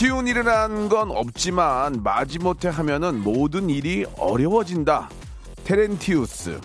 쉬운 0.00 0.26
일이란 0.26 0.88
건 0.88 1.10
없지만 1.10 2.02
마지못해 2.02 2.68
하면은 2.68 3.22
모든 3.22 3.68
일이 3.68 4.06
어려워진다. 4.16 5.10
테렌티우스. 5.62 6.58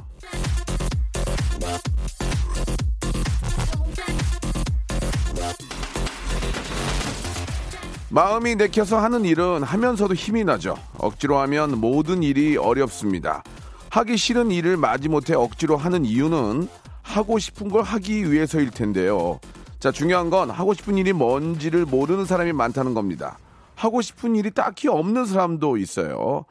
마음이 8.08 8.55
내켜서 8.55 8.99
하는 8.99 9.25
일은 9.25 9.63
하면서도 9.63 10.13
힘이 10.13 10.45
나죠. 10.45 10.77
억지로 10.97 11.38
하면 11.39 11.81
모든 11.81 12.23
일이 12.23 12.56
어렵습니다. 12.56 13.44
하기 13.89 14.16
싫은 14.16 14.52
일을 14.52 14.78
마지못해 14.78 15.33
억지로 15.36 15.75
하는 15.75 16.06
이유는 16.06 16.69
하고 17.02 17.38
싶은 17.38 17.67
걸 17.67 17.83
하기 17.83 18.31
위해서일 18.31 18.72
텐데요. 18.72 19.41
자, 19.86 19.91
중요한 19.91 20.31
건 20.31 20.50
하고 20.50 20.73
싶은 20.73 20.97
일이 20.97 21.14
뭔지를 21.14 21.86
모르는 21.86 22.25
사람이 22.25 22.53
많다는 22.53 22.95
겁니다. 22.95 23.38
하고 23.75 24.02
싶은 24.02 24.36
일이 24.36 24.50
딱히 24.50 24.88
없는 24.88 25.28
사람도 25.28 25.78
있어요. 25.78 26.45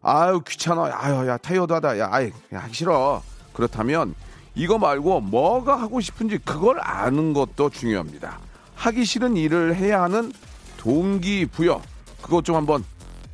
아유, 0.00 0.40
귀찮아. 0.48 0.88
아유, 0.94 1.28
야, 1.28 1.36
타이어도 1.36 1.74
하다. 1.74 1.98
야, 1.98 2.08
아이, 2.10 2.32
야, 2.54 2.66
싫어. 2.72 3.20
그렇다면 3.52 4.14
이거 4.54 4.78
말고 4.78 5.20
뭐가 5.20 5.78
하고 5.78 6.00
싶은지 6.00 6.38
그걸 6.38 6.78
아는 6.80 7.34
것도 7.34 7.68
중요합니다. 7.68 8.38
하기 8.76 9.04
싫은 9.04 9.36
일을 9.36 9.76
해야 9.76 10.00
하는 10.00 10.32
동기부여. 10.78 11.82
그것 12.22 12.46
좀 12.46 12.56
한번 12.56 12.82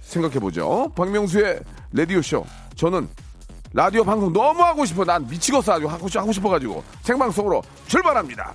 생각해 0.01 0.41
보죠. 0.41 0.91
박명수의 0.97 1.61
라디오쇼. 1.93 2.45
저는 2.75 3.09
라디오 3.73 4.03
방송 4.03 4.33
너무 4.33 4.61
하고 4.65 4.85
싶어. 4.85 5.05
난 5.05 5.25
미치겠어. 5.29 5.75
아주 5.75 5.87
하고, 5.87 6.09
싶- 6.09 6.19
하고 6.19 6.33
싶어가지고. 6.33 6.83
생방송으로 7.03 7.63
출발합니다. 7.87 8.53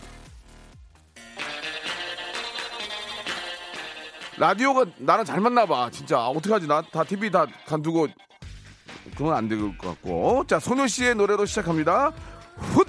라디오가 4.46 4.86
나랑 4.98 5.24
잘 5.24 5.40
맞나 5.40 5.68
봐. 5.68 5.88
진짜. 5.92 6.18
아, 6.18 6.30
어떡하지? 6.30 6.66
나 6.66 6.82
다 6.82 7.04
TV 7.04 7.30
다 7.30 7.46
간두고. 7.68 8.08
그건 9.16 9.36
안 9.36 9.48
될 9.48 9.60
것 9.78 9.88
같고. 9.90 10.46
자, 10.48 10.60
소녀 10.60 10.88
씨의 10.88 11.14
노래로 11.14 11.46
시작합니다. 11.46 12.12
훗! 12.58 12.84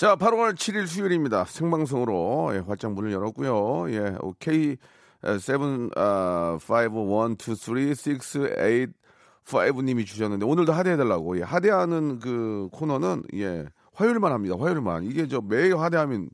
자, 0.00 0.16
8월 0.16 0.54
7일 0.54 0.86
수요일입니다. 0.86 1.44
생방송으로 1.44 2.52
예, 2.54 2.60
활짝 2.60 2.94
문을 2.94 3.12
열었고요. 3.12 3.92
예, 3.92 4.16
K 4.38 4.78
7 5.38 5.90
아, 5.94 6.58
5 6.58 7.28
1 7.28 7.36
2 7.38 7.94
3 7.94 8.12
6 8.14 8.94
8 9.44 9.72
5 9.76 9.82
님이 9.82 10.06
주셨는데 10.06 10.46
오늘도 10.46 10.72
하대해 10.72 10.96
달라고. 10.96 11.36
예, 11.36 11.42
하대하는 11.42 12.18
그 12.18 12.70
코너는 12.72 13.24
예, 13.34 13.66
화요일만 13.92 14.32
합니다. 14.32 14.56
화요일만. 14.58 15.04
이게 15.04 15.28
저 15.28 15.42
매일 15.42 15.76
하대하면 15.76 16.30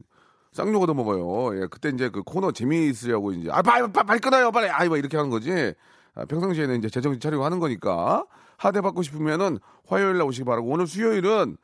쌍욕 0.52 0.84
얻어 0.84 0.94
먹어요. 0.94 1.60
예, 1.60 1.66
그때 1.68 1.88
이제 1.88 2.08
그 2.08 2.22
코너 2.22 2.52
재미있으려고 2.52 3.32
이제 3.32 3.50
아, 3.50 3.62
빨리 3.62 3.90
빨리, 3.90 4.06
빨리 4.06 4.20
끊어요. 4.20 4.52
빨리. 4.52 4.68
아이 4.68 4.86
뭐 4.86 4.96
이렇게 4.96 5.16
하는 5.16 5.28
거지. 5.28 5.74
아, 6.14 6.24
평상시에는 6.24 6.78
이제 6.78 6.88
재정신 6.88 7.18
차리고 7.18 7.44
하는 7.44 7.58
거니까 7.58 8.26
하대 8.58 8.80
받고 8.80 9.02
싶으면은 9.02 9.58
화요일 9.88 10.18
날 10.18 10.28
오시기 10.28 10.44
바라고. 10.44 10.68
오늘 10.68 10.86
수요일은 10.86 11.56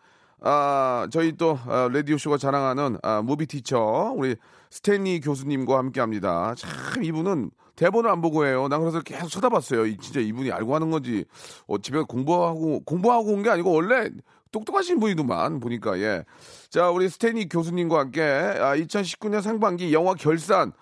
아, 0.45 1.07
저희 1.11 1.33
또 1.37 1.59
아, 1.67 1.89
라디오 1.93 2.19
쇼가 2.19 2.37
자랑하는 2.37 2.99
아, 3.03 3.23
movie 3.23 3.47
teacher 3.47 4.13
우리 4.17 4.35
스탠리 4.71 5.21
교수님과 5.21 5.79
함께합니다. 5.79 6.55
참 6.57 7.05
이분은 7.05 7.51
대본을 7.77 8.11
안 8.11 8.21
보고 8.21 8.45
해요. 8.45 8.67
난 8.69 8.81
그래서 8.81 9.01
계속 9.01 9.29
쳐다봤어요. 9.29 9.87
이- 9.87 9.97
진짜 9.99 10.21
이분이 10.21 10.51
알고 10.51 10.75
하는 10.75 10.91
건지 10.91 11.25
어, 11.67 11.79
집에 11.79 12.01
공부하고 12.03 12.81
공부하고 12.85 13.33
온 13.33 13.43
게 13.43 13.51
아니고 13.51 13.73
원래 13.73 14.11
똑똑하신 14.51 14.99
분이더만 15.01 15.61
보니까 15.61 15.99
예. 16.01 16.25
자 16.69 16.91
우리 16.91 17.09
스탠리 17.09 17.49
교수님과 17.49 17.99
함께 18.01 18.23
아, 18.23 18.77
2019년 18.77 19.41
상반기 19.43 19.93
영화 19.95 20.15
결산 20.15 20.73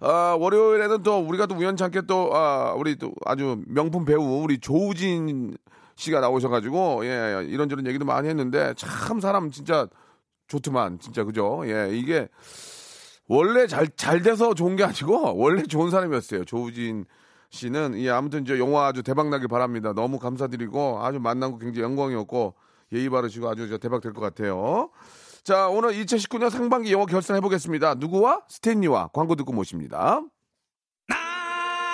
아, 0.00 0.36
월요일에는 0.38 1.02
또 1.02 1.18
우리가 1.18 1.46
또 1.46 1.56
우연찮게 1.56 2.02
또 2.06 2.30
아, 2.36 2.74
우리 2.76 2.96
또 2.96 3.12
아주 3.24 3.60
명품 3.66 4.04
배우 4.04 4.42
우리 4.42 4.58
조우진 4.60 5.56
씨가 5.98 6.20
나오셔가지고 6.20 7.04
예 7.06 7.44
이런저런 7.48 7.84
얘기도 7.86 8.04
많이 8.04 8.28
했는데 8.28 8.72
참 8.76 9.18
사람 9.20 9.50
진짜 9.50 9.88
좋더만 10.46 11.00
진짜 11.00 11.24
그죠? 11.24 11.62
예 11.64 11.90
이게 11.92 12.28
원래 13.26 13.66
잘 13.66 13.88
잘 13.96 14.22
돼서 14.22 14.54
좋은 14.54 14.76
게 14.76 14.84
아니고 14.84 15.36
원래 15.36 15.62
좋은 15.64 15.90
사람이었어요. 15.90 16.44
조우진 16.44 17.04
씨는. 17.50 17.98
예 17.98 18.10
아무튼 18.10 18.44
저 18.44 18.58
영화 18.58 18.86
아주 18.86 19.02
대박 19.02 19.28
나길 19.28 19.48
바랍니다. 19.48 19.92
너무 19.92 20.18
감사드리고 20.20 21.00
아주 21.04 21.18
만난 21.18 21.50
거 21.50 21.58
굉장히 21.58 21.82
영광이었고 21.82 22.54
예의 22.92 23.10
바르시고 23.10 23.48
아주 23.48 23.68
저 23.68 23.76
대박 23.78 24.00
될 24.00 24.12
것 24.12 24.20
같아요. 24.20 24.90
자 25.42 25.66
오늘 25.68 25.90
2019년 25.94 26.48
상반기 26.50 26.92
영화 26.92 27.06
결산 27.06 27.36
해 27.36 27.40
보겠습니다. 27.40 27.94
누구와? 27.96 28.42
스탠리와. 28.48 29.08
광고 29.12 29.34
듣고 29.34 29.52
모십니다 29.52 30.22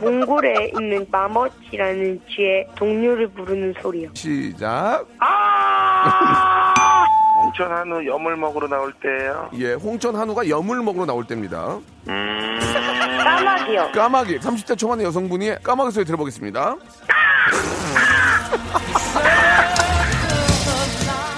몽골에 0.00 0.72
있는 0.78 1.06
마멋이라는 1.10 2.20
쥐의 2.34 2.66
동료를 2.76 3.28
부르는 3.28 3.74
소리요. 3.80 4.10
시작. 4.14 5.04
홍천 7.42 7.70
한우 7.72 8.04
염을 8.06 8.36
먹으러 8.36 8.68
나올 8.68 8.92
때예요. 9.02 9.50
예 9.58 9.72
홍천 9.74 10.14
한우가 10.16 10.48
염을 10.48 10.82
먹으러 10.82 11.06
나올 11.06 11.26
때입니다. 11.26 11.78
까마귀요. 13.24 13.92
까마귀. 13.92 14.38
30대 14.38 14.76
초반의 14.78 15.06
여성분이 15.06 15.62
까마귀 15.62 15.90
소리 15.92 16.04
들어보겠습니다. 16.04 16.76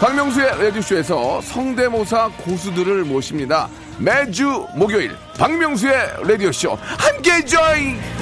박명수의 0.00 0.48
라디오쇼에서 0.64 1.40
성대모사 1.42 2.30
고수들을 2.44 3.04
모십니다 3.04 3.68
매주 4.02 4.66
목요일 4.74 5.16
박명수의 5.38 5.94
라디오쇼 6.26 6.76
함께 6.98 7.44
join 7.44 8.21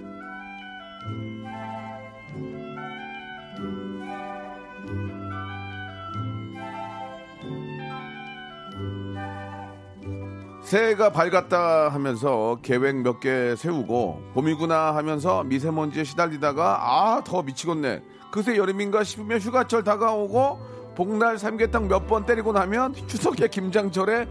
새해가 10.71 11.11
밝았다 11.11 11.89
하면서 11.89 12.57
계획 12.61 12.95
몇 13.01 13.19
개 13.19 13.57
세우고 13.57 14.21
봄이구나 14.33 14.95
하면서 14.95 15.43
미세먼지에 15.43 16.05
시달리다가 16.05 16.79
아 16.81 17.21
더 17.25 17.41
미치겠네. 17.43 18.01
그새 18.31 18.55
여름인가 18.55 19.03
싶으면 19.03 19.39
휴가철 19.39 19.83
다가오고 19.83 20.59
복날 20.95 21.37
삼계탕 21.37 21.89
몇 21.89 22.07
번 22.07 22.25
때리고 22.25 22.53
나면 22.53 22.93
추석에 23.07 23.49
김장철에 23.49 24.29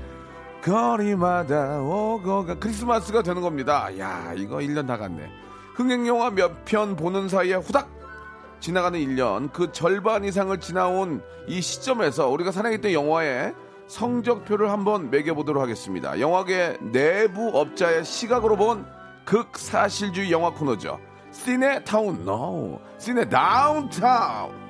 거리마다 0.65 1.79
오고가 1.83 2.59
크리스마스가 2.59 3.23
되는 3.23 3.43
겁니다. 3.43 3.91
야 3.99 4.33
이거 4.35 4.57
1년 4.57 4.87
다 4.87 4.97
갔네. 4.97 5.29
흥행영화 5.75 6.31
몇 6.31 6.65
편 6.65 6.97
보는 6.97 7.29
사이에 7.29 7.57
후닥 7.57 7.91
지나가는 8.61 8.99
1년. 8.99 9.53
그 9.53 9.73
절반 9.73 10.25
이상을 10.25 10.59
지나온 10.61 11.23
이 11.47 11.61
시점에서 11.61 12.29
우리가 12.31 12.51
사랑했던 12.51 12.93
영화의 12.95 13.55
성적표를 13.91 14.71
한번 14.71 15.11
매겨보도록 15.11 15.61
하겠습니다. 15.61 16.21
영화계 16.21 16.79
내부 16.93 17.51
업자의 17.53 18.05
시각으로 18.05 18.57
본 18.57 18.87
극사실주의 19.25 20.31
영화 20.31 20.51
코너죠. 20.51 21.01
시네 21.33 21.83
타운, 21.83 22.21
no. 22.23 22.81
시네 22.99 23.29
다운타운. 23.29 24.61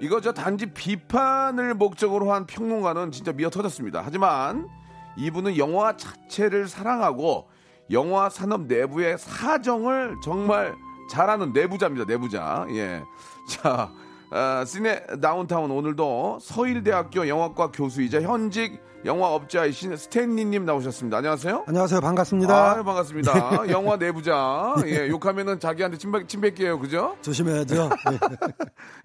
이거 0.00 0.20
저 0.20 0.32
단지 0.32 0.66
비판을 0.66 1.74
목적으로 1.74 2.32
한 2.32 2.46
평론가는 2.46 3.10
진짜 3.10 3.32
미어 3.32 3.50
터졌습니다. 3.50 4.02
하지만 4.04 4.68
이분은 5.16 5.58
영화 5.58 5.96
자체를 5.96 6.68
사랑하고 6.68 7.48
영화 7.90 8.28
산업 8.28 8.66
내부의 8.66 9.18
사정을 9.18 10.16
정말 10.22 10.76
잘하는 11.10 11.52
내부자입니다. 11.52 12.04
내부자. 12.04 12.66
예. 12.70 13.02
자, 13.48 13.90
아, 14.30 14.64
시네 14.64 15.06
다운타운 15.22 15.70
오늘도 15.70 16.38
서일대학교 16.40 17.28
영화과 17.28 17.70
교수이자 17.70 18.22
현직 18.22 18.80
영화업자이신 19.04 19.96
스탠리님 19.96 20.64
나오셨습니다. 20.64 21.18
안녕하세요. 21.18 21.64
안녕하세요. 21.68 22.00
반갑습니다. 22.00 22.70
아, 22.72 22.82
반갑습니다. 22.82 23.68
영화 23.70 23.96
내부자. 23.96 24.74
예, 24.86 25.08
욕하면은 25.08 25.60
자기한테 25.60 25.96
침, 25.96 26.10
뱉- 26.10 26.26
침 26.28 26.40
뱉기예요. 26.40 26.80
그죠? 26.80 27.16
조심해야죠. 27.22 27.88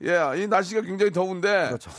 네. 0.01 0.09
예, 0.35 0.41
이 0.41 0.47
날씨가 0.47 0.81
굉장히 0.81 1.11
더운데. 1.11 1.67
그렇죠. 1.67 1.91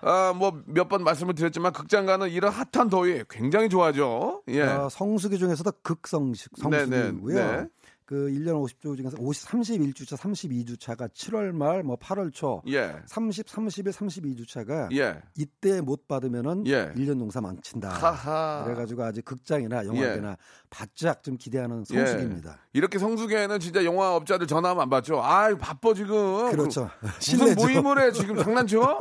아, 0.00 0.32
뭐 0.34 0.52
몇 0.66 0.88
번 0.88 1.04
말씀을 1.04 1.34
드렸지만 1.34 1.72
극장 1.72 2.06
가는 2.06 2.28
이런 2.30 2.50
핫한 2.52 2.88
더위 2.88 3.22
굉장히 3.28 3.68
좋아하죠. 3.68 4.42
예. 4.48 4.62
어, 4.62 4.88
성수기 4.90 5.38
중에서도 5.38 5.70
극성식 5.82 6.52
성수기고요. 6.56 7.34
네, 7.34 7.56
네. 7.58 7.66
그 8.12 8.28
1년 8.28 8.62
50주 8.62 8.94
중에서 8.98 9.16
50, 9.18 9.48
31주차, 9.48 10.18
32주차가 10.18 11.10
7월 11.14 11.50
말, 11.52 11.82
뭐 11.82 11.96
8월 11.96 12.30
초, 12.30 12.60
예. 12.68 12.96
30, 13.06 13.48
31, 13.48 13.90
32주차가 13.90 14.94
예. 14.94 15.22
이때 15.34 15.80
못 15.80 16.06
받으면은 16.06 16.66
예. 16.66 16.92
1년 16.94 17.16
농사 17.16 17.40
망친다. 17.40 17.88
하하. 17.88 18.64
그래가지고 18.64 19.04
아직 19.04 19.24
극장이나 19.24 19.86
영화계나 19.86 20.36
바짝 20.68 21.22
좀 21.22 21.38
기대하는 21.38 21.84
성수기입니다. 21.84 22.50
예. 22.50 22.56
이렇게 22.74 22.98
성수기에는 22.98 23.58
진짜 23.60 23.82
영화업자들 23.82 24.46
전화하면 24.46 24.82
안 24.82 24.90
받죠. 24.90 25.18
아, 25.22 25.48
바빠 25.56 25.94
지금. 25.94 26.50
그렇죠. 26.50 26.90
무슨 27.00 27.18
실내죠. 27.18 27.62
모임을 27.62 27.98
해 27.98 28.12
지금 28.12 28.36
장난쳐? 28.36 28.78
농, 28.78 28.98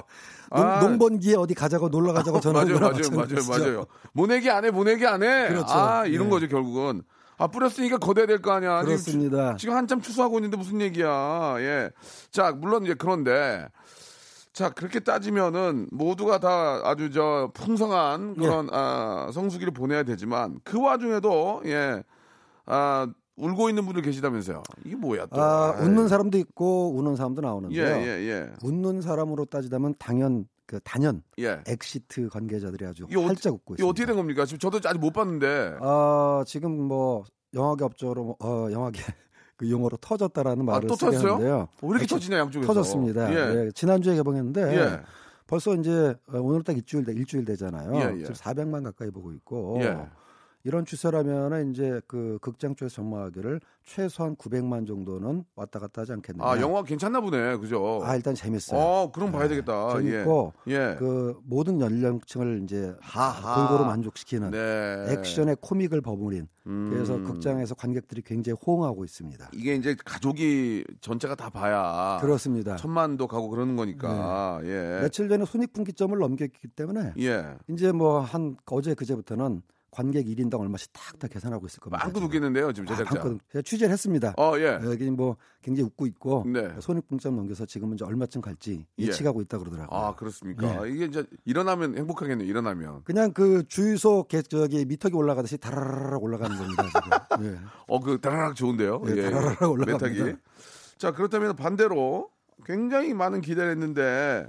아, 0.52 0.80
농번기에 0.80 1.36
어디 1.36 1.54
가자고 1.54 1.90
놀러 1.90 2.14
가자고 2.14 2.40
전화 2.40 2.62
맞아요, 2.62 2.76
오거나 2.76 2.92
맞아요, 2.92 3.10
맞아요, 3.10 3.22
마찬가지죠. 3.24 3.52
맞아요. 3.52 3.86
모내기 4.14 4.50
안 4.50 4.64
해, 4.64 4.72
모내기 4.72 5.06
안 5.06 5.22
해. 5.22 5.50
그렇죠. 5.50 5.74
아, 5.74 6.06
이런 6.06 6.28
네. 6.28 6.30
거죠, 6.30 6.48
결국은. 6.48 7.04
아, 7.42 7.48
뿌렸으니까 7.48 7.98
거둬야 7.98 8.26
될 8.28 8.40
거 8.42 8.52
아니야. 8.52 8.80
지금 8.82 8.86
그렇습니다. 8.86 9.56
지금 9.58 9.76
한참 9.76 10.02
추수하고 10.02 10.38
있는데 10.38 10.58
무슨 10.58 10.80
얘기야. 10.82 11.56
예. 11.60 11.90
자, 12.32 12.52
물론 12.52 12.84
이제 12.84 12.94
그런데 12.94 13.68
자, 14.54 14.70
그렇게 14.70 15.00
따지면은 15.00 15.88
모두가 15.92 16.40
다 16.40 16.82
아주 16.84 17.10
저 17.12 17.50
풍성한 17.54 18.36
예. 18.38 18.42
그런 18.42 18.68
아, 18.72 19.30
성수기를 19.34 19.74
보내야 19.74 20.04
되지만 20.04 20.60
그 20.64 20.80
와중에도 20.82 21.62
예. 21.66 22.04
아, 22.66 23.08
울고 23.38 23.70
있는 23.70 23.86
분들 23.86 24.04
계시다면서요. 24.04 24.62
이게 24.86 24.96
뭐야 24.96 25.26
또. 25.28 25.42
아, 25.42 25.74
아이. 25.76 25.86
웃는 25.86 26.08
사람도 26.10 26.38
있고 26.38 26.94
우는 26.96 27.16
사람도 27.16 27.42
예, 27.42 27.48
나오는데요. 27.48 27.86
예, 27.86 28.30
예. 28.30 28.50
웃는 28.62 29.02
사람으로 29.02 29.46
따지자면 29.46 29.96
당연 29.98 30.46
그 30.72 30.80
단연 30.86 31.22
예. 31.40 31.60
엑시트 31.68 32.30
관계자들이 32.30 32.86
아주 32.86 33.06
이거 33.12 33.22
어- 33.22 33.26
활짝 33.26 33.54
웃고 33.54 33.74
있습니다. 33.74 33.90
어떻게 33.90 34.06
된 34.06 34.16
겁니까? 34.16 34.46
지금 34.46 34.58
저도 34.60 34.78
아직 34.88 34.98
못 35.00 35.12
봤는데. 35.12 35.76
아, 35.82 36.44
지금 36.48 36.72
뭐 36.88 37.26
영화계 37.54 37.84
업적으로 37.84 38.24
뭐, 38.24 38.36
어, 38.40 38.72
영화계 38.72 39.02
그 39.58 39.70
용어로 39.70 39.98
터졌다라는 39.98 40.62
아, 40.62 40.72
말을 40.72 40.88
또 40.88 40.96
쓰게 40.96 41.08
터졌어요? 41.08 41.34
하는데요. 41.34 41.68
왜 41.82 41.90
이렇게 41.90 42.06
엑시- 42.06 42.10
터지냐 42.10 42.38
양쪽에서. 42.38 42.68
터졌습니다. 42.74 43.34
예. 43.34 43.66
예, 43.66 43.72
지난주에 43.76 44.16
개봉했는데 44.16 44.62
예. 44.78 45.02
벌써 45.46 45.76
이제 45.76 46.16
어, 46.30 46.40
오늘 46.40 46.64
딱 46.64 46.78
일주일 46.78 47.04
돼- 47.04 47.12
일주일 47.12 47.44
되잖아요. 47.44 47.94
예, 47.96 48.14
예. 48.16 48.20
지금 48.24 48.34
400만 48.34 48.86
가까이 48.86 49.10
보고 49.12 49.34
있고 49.34 49.78
예. 49.82 49.98
이런 50.64 50.86
추세라면은 50.86 51.72
이제 51.72 52.02
그 52.08 52.38
극장 52.42 52.76
쪽에서 52.76 52.96
전망하기를 52.96 53.62
최소한 53.84 54.36
900만 54.36 54.86
정도는 54.86 55.44
왔다 55.56 55.80
갔다 55.80 56.02
하지 56.02 56.12
않겠느냐. 56.14 56.48
아, 56.48 56.60
영화 56.62 56.84
괜찮나 56.84 57.20
보네. 57.20 57.58
그죠? 57.58 58.02
아, 58.04 58.16
일단 58.16 58.36
재밌어요. 58.36 58.80
어, 58.80 59.12
그럼 59.12 59.32
봐야 59.32 59.48
되겠다. 59.48 59.94
재밌고 60.00 60.54
예. 60.68 60.74
예. 60.74 60.96
그 61.00 61.40
모든 61.44 61.82
연령층을 61.82 62.62
이제 62.64 62.96
하하. 63.02 63.68
골고루 63.68 63.88
만족시키는 63.88 64.52
네. 64.52 65.06
액션의 65.14 65.58
코믹을 65.62 66.02
버무린 66.02 66.48
음. 66.68 66.90
그래서 66.92 67.18
극장에서 67.22 67.74
관객들이 67.74 68.22
굉장히 68.22 68.56
호응하고 68.66 69.04
있습니다. 69.04 69.50
이게 69.54 69.74
이제 69.76 69.96
가족이 70.06 70.84
전체가 71.02 71.34
다 71.36 71.50
봐야 71.50 72.20
그렇습니다. 72.22 72.76
네. 72.76 72.78
천만도 72.82 73.28
가고 73.28 73.50
그러는 73.50 73.76
거니까. 73.76 74.60
예. 74.64 75.00
며칠 75.02 75.28
전에 75.28 75.44
손익분기점을 75.46 76.16
넘겼기 76.18 76.68
때문에 76.76 77.14
예. 77.20 77.56
이제 77.68 77.92
뭐 77.92 78.22
한 78.22 78.56
어제 78.68 78.94
그제부터는 78.94 79.64
관객 79.92 80.26
1인당 80.26 80.58
얼마씩 80.60 80.92
탁탁 80.94 81.30
계산하고 81.32 81.66
있을 81.68 81.82
겁니다. 81.82 82.02
빵꾸 82.04 82.20
지금. 82.20 82.28
웃겠는데요, 82.28 82.72
지금 82.72 82.88
아, 82.88 82.96
제작자. 82.96 83.20
방금 83.20 83.40
제가 83.52 83.62
취재를 83.62 83.92
했습니다. 83.92 84.34
어, 84.38 84.54
예. 84.58 84.80
여기 84.84 85.10
뭐 85.12 85.36
굉장히 85.62 85.88
웃고 85.88 86.08
있고 86.08 86.46
네. 86.48 86.74
손익분기점 86.80 87.36
넘겨서 87.36 87.66
지금은 87.66 87.96
이제 87.96 88.06
얼마쯤 88.06 88.40
갈지 88.42 88.86
예. 89.00 89.04
예측하고 89.08 89.42
있다 89.42 89.58
그러더라고요. 89.58 90.00
아, 90.00 90.16
그렇습니까? 90.16 90.88
예. 90.88 90.92
이게 90.92 91.06
이제 91.06 91.26
일어나면 91.44 91.98
행복하겠네요, 91.98 92.48
일어나면. 92.48 93.04
그냥 93.04 93.34
그 93.34 93.64
주유소 93.68 94.24
개- 94.30 94.42
저기 94.42 94.86
미터기 94.86 95.14
올라가듯이 95.16 95.58
다라라락 95.58 96.24
올라가는 96.24 96.58
겁니다. 96.58 96.84
지금. 96.88 97.46
예. 97.46 97.60
어, 97.88 98.00
그 98.00 98.20
다라락 98.22 98.56
좋은데요. 98.56 99.02
예, 99.08 99.30
다라락 99.30 99.62
올라갑니다. 99.64 100.08
메타기. 100.08 100.38
자, 100.98 101.12
그렇다면 101.12 101.56
반대로 101.58 102.30
굉장히 102.66 103.14
많은 103.14 103.42
기대를 103.42 103.72
했는데 103.72 104.48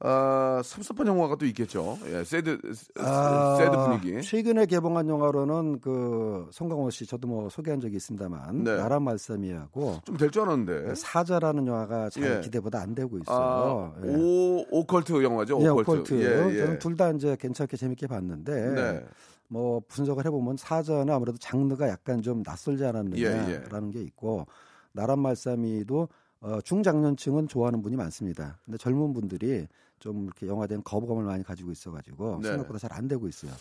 어, 0.00 0.60
섭섭한 0.62 1.08
영화가 1.08 1.34
또 1.36 1.44
있겠죠. 1.46 1.98
예, 2.06 2.22
새드 2.22 2.60
아, 3.00 3.56
새드 3.58 3.76
분위기. 3.76 4.22
최근에 4.22 4.66
개봉한 4.66 5.08
영화로는 5.08 5.80
그 5.80 6.46
송강호 6.52 6.90
씨 6.90 7.04
저도 7.04 7.26
뭐 7.26 7.48
소개한 7.48 7.80
적이 7.80 7.96
있습니다만 7.96 8.62
네. 8.62 8.76
나라 8.76 9.00
말씀이하고 9.00 10.00
좀 10.04 10.16
될 10.16 10.30
줄 10.30 10.42
알았는데. 10.42 10.94
사자라는 10.94 11.66
영화가 11.66 12.10
잘 12.10 12.36
예. 12.36 12.40
기대보다 12.40 12.80
안 12.80 12.94
되고 12.94 13.16
아, 13.16 13.20
있어요. 13.20 13.94
예. 14.04 14.14
오 14.14 14.64
오컬트 14.70 15.20
영화죠. 15.22 15.58
예, 15.62 15.68
오컬트. 15.68 15.90
오컬트. 15.90 16.14
예, 16.14 16.54
예. 16.54 16.58
저는 16.60 16.78
둘 16.78 16.96
다 16.96 17.10
이제 17.10 17.36
괜찮게 17.38 17.76
재밌게 17.76 18.06
봤는데 18.06 18.52
네. 18.74 19.04
뭐 19.48 19.80
분석을 19.88 20.24
해보면 20.26 20.56
사자는 20.58 21.12
아무래도 21.12 21.38
장르가 21.38 21.88
약간 21.88 22.22
좀 22.22 22.42
낯설지 22.44 22.84
않았느냐라는 22.84 23.88
예, 23.94 23.98
게 23.98 24.02
있고 24.04 24.46
나란 24.92 25.18
말씀이도 25.20 26.08
어, 26.40 26.60
중장년층은 26.60 27.48
좋아하는 27.48 27.82
분이 27.82 27.96
많습니다. 27.96 28.58
근데 28.64 28.78
젊은 28.78 29.12
분들이 29.12 29.66
좀 29.98 30.24
이렇게 30.24 30.46
영화에 30.46 30.66
대한 30.66 30.82
거부감을 30.82 31.24
많이 31.24 31.42
가지고 31.44 31.70
있어가지고 31.72 32.40
네. 32.42 32.48
생각보다 32.48 32.78
잘 32.78 32.88
안 32.92 33.06
되고 33.08 33.28
있어요. 33.28 33.52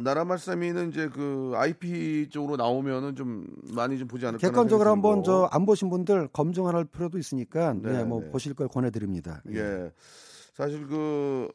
나라 0.00 0.24
말씀이는 0.24 0.90
이제 0.90 1.08
그 1.08 1.52
IP 1.54 2.28
쪽으로 2.30 2.56
나오면은 2.56 3.14
좀 3.16 3.46
많이 3.72 3.98
좀 3.98 4.08
보지 4.08 4.26
않을까. 4.26 4.46
객관적으로 4.46 4.90
한번 4.90 5.22
저 5.22 5.48
안 5.52 5.64
보신 5.64 5.88
분들 5.90 6.28
검증할 6.32 6.84
필요도 6.84 7.18
있으니까 7.18 7.72
네, 7.74 7.92
네, 7.98 8.04
뭐 8.04 8.20
네. 8.20 8.30
보실 8.30 8.54
걸 8.54 8.68
권해드립니다. 8.68 9.42
예. 9.50 9.92
사실 10.54 10.86
그 10.86 11.48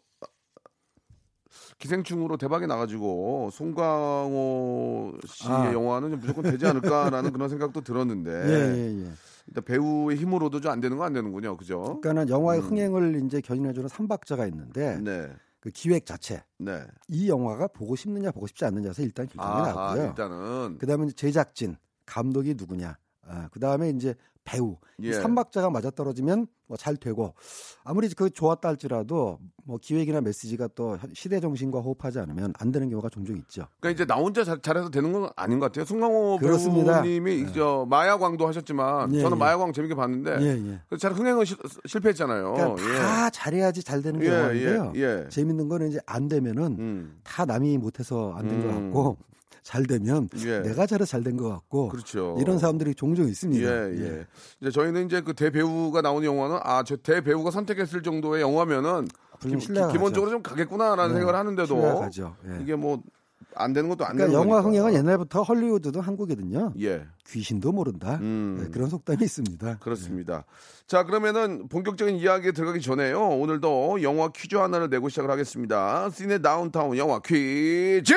기생충으로 1.79 2.37
대박이 2.37 2.67
나가지고 2.67 3.49
송강호 3.51 5.13
씨의 5.25 5.51
아. 5.51 5.73
영화는 5.73 6.11
좀 6.11 6.19
무조건 6.19 6.43
되지 6.43 6.65
않을까라는 6.67 7.31
그런 7.33 7.49
생각도 7.49 7.81
들었는데 7.81 8.31
예, 8.31 8.77
예, 8.77 9.05
예. 9.05 9.11
일단 9.51 9.63
배우의 9.65 10.17
힘으로도 10.17 10.59
좀 10.61 10.71
안 10.71 10.79
되는 10.79 10.97
거안 10.97 11.11
되는군요, 11.13 11.57
그죠? 11.57 11.81
그러니까는 12.01 12.29
영화의 12.29 12.61
흥행을 12.61 13.21
이제 13.25 13.41
견인해주는 13.41 13.89
삼박자가 13.89 14.47
있는데 14.47 14.95
음. 14.95 15.03
네, 15.03 15.29
그 15.59 15.69
기획 15.71 16.05
자체 16.05 16.43
네. 16.57 16.81
이 17.09 17.27
영화가 17.29 17.67
보고 17.67 17.95
싶느냐 17.97 18.31
보고 18.31 18.47
싶지 18.47 18.63
않느냐에서 18.65 19.01
일단 19.03 19.27
결정이 19.27 19.69
아, 19.69 19.73
나고요. 19.73 20.07
일단은 20.07 20.77
그다음에 20.77 21.07
제작진 21.11 21.75
감독이 22.05 22.55
누구냐 22.57 22.97
아, 23.27 23.49
그 23.51 23.59
다음에 23.59 23.89
이제 23.89 24.15
배우. 24.43 24.77
이 24.99 25.07
예. 25.07 25.13
삼박자가 25.13 25.69
맞아떨어지면 25.69 26.47
뭐 26.67 26.77
잘 26.77 26.95
되고 26.95 27.35
아무리 27.83 28.07
그 28.09 28.29
좋았다 28.29 28.69
할지라도 28.69 29.39
뭐 29.65 29.77
기획이나 29.81 30.21
메시지가 30.21 30.69
또 30.73 30.97
시대 31.13 31.39
정신과 31.39 31.79
호흡하지 31.79 32.19
않으면 32.19 32.53
안 32.57 32.71
되는 32.71 32.89
경우가 32.89 33.09
종종 33.09 33.37
있죠. 33.37 33.67
그러니까 33.79 33.89
이제 33.91 34.05
나 34.05 34.15
혼자 34.15 34.43
잘, 34.43 34.59
잘해서 34.61 34.89
되는 34.89 35.11
건 35.11 35.29
아닌 35.35 35.59
것 35.59 35.65
같아요. 35.67 35.85
송강호. 35.85 36.39
배우님이 36.41 37.51
저 37.53 37.85
마야광도 37.89 38.47
하셨지만 38.47 39.13
예, 39.13 39.21
저는 39.21 39.37
예. 39.37 39.39
마야광 39.39 39.73
재밌게 39.73 39.95
봤는데 39.95 40.37
예, 40.41 40.71
예. 40.71 40.79
그잘 40.89 41.11
흥행은 41.13 41.45
실, 41.45 41.57
실패했잖아요. 41.85 42.53
그러니까 42.53 42.83
예. 42.83 42.97
다 42.97 43.29
잘해야지 43.29 43.83
잘 43.83 44.01
되는 44.01 44.21
예, 44.23 44.29
경우인데요. 44.29 45.29
재밌는 45.29 45.67
거는 45.67 45.89
이제 45.89 45.99
안 46.05 46.27
되면은 46.27 46.63
음. 46.79 47.19
다 47.23 47.45
남이 47.45 47.77
못해서 47.77 48.33
안 48.33 48.47
된것 48.47 48.71
음. 48.71 48.83
같고 48.85 49.17
잘 49.63 49.85
되면 49.85 50.27
예. 50.45 50.59
내가 50.61 50.85
잘해서 50.87 51.11
잘된 51.11 51.37
것 51.37 51.47
같고 51.49 51.89
그렇죠. 51.89 52.35
이런 52.39 52.57
사람들이 52.57 52.95
종종 52.95 53.27
있습니다. 53.27 53.63
예, 53.63 53.91
예. 53.95 54.25
이제 54.59 54.71
저희는 54.71 55.05
이제 55.05 55.21
그 55.21 55.33
대배우가 55.33 56.01
나오는 56.01 56.25
영화는 56.27 56.59
아, 56.63 56.83
저 56.83 56.95
대배우가 56.95 57.51
선택했을 57.51 58.01
정도의 58.01 58.41
영화면은 58.41 59.07
기, 59.39 59.55
기본적으로. 59.57 60.29
좀 60.31 60.41
가겠구나라는 60.43 61.13
네, 61.15 61.19
생각을 61.19 61.39
하는데도. 61.39 62.09
예. 62.47 62.59
이게 62.61 62.75
뭐안 62.75 63.73
되는 63.73 63.89
것도 63.89 64.05
안 64.05 64.15
그러니까 64.15 64.25
되는 64.25 64.33
영화 64.33 64.61
거니까. 64.61 64.67
흥행은 64.69 64.93
옛날부터 64.93 65.41
헐리우드도 65.43 66.01
한국이거든요. 66.01 66.73
예. 66.79 67.05
귀신도 67.27 67.71
모른다. 67.71 68.17
음. 68.21 68.59
네, 68.61 68.69
그런 68.71 68.89
속담이 68.89 69.23
있습니다. 69.23 69.77
그렇습니다. 69.79 70.45
자, 70.87 71.03
그러면은 71.03 71.67
본격적인 71.69 72.17
이야기에 72.17 72.51
들어가기 72.51 72.81
전에요. 72.81 73.29
오늘도 73.29 74.03
영화 74.03 74.29
퀴즈 74.29 74.55
하나를 74.55 74.89
내고 74.89 75.09
시작을 75.09 75.29
하겠습니다. 75.31 76.09
시네 76.11 76.39
다운타운 76.39 76.97
영화 76.97 77.19
퀴즈! 77.19 78.13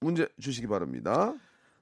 문제 0.00 0.28
주시기 0.40 0.66
바랍니다. 0.66 1.34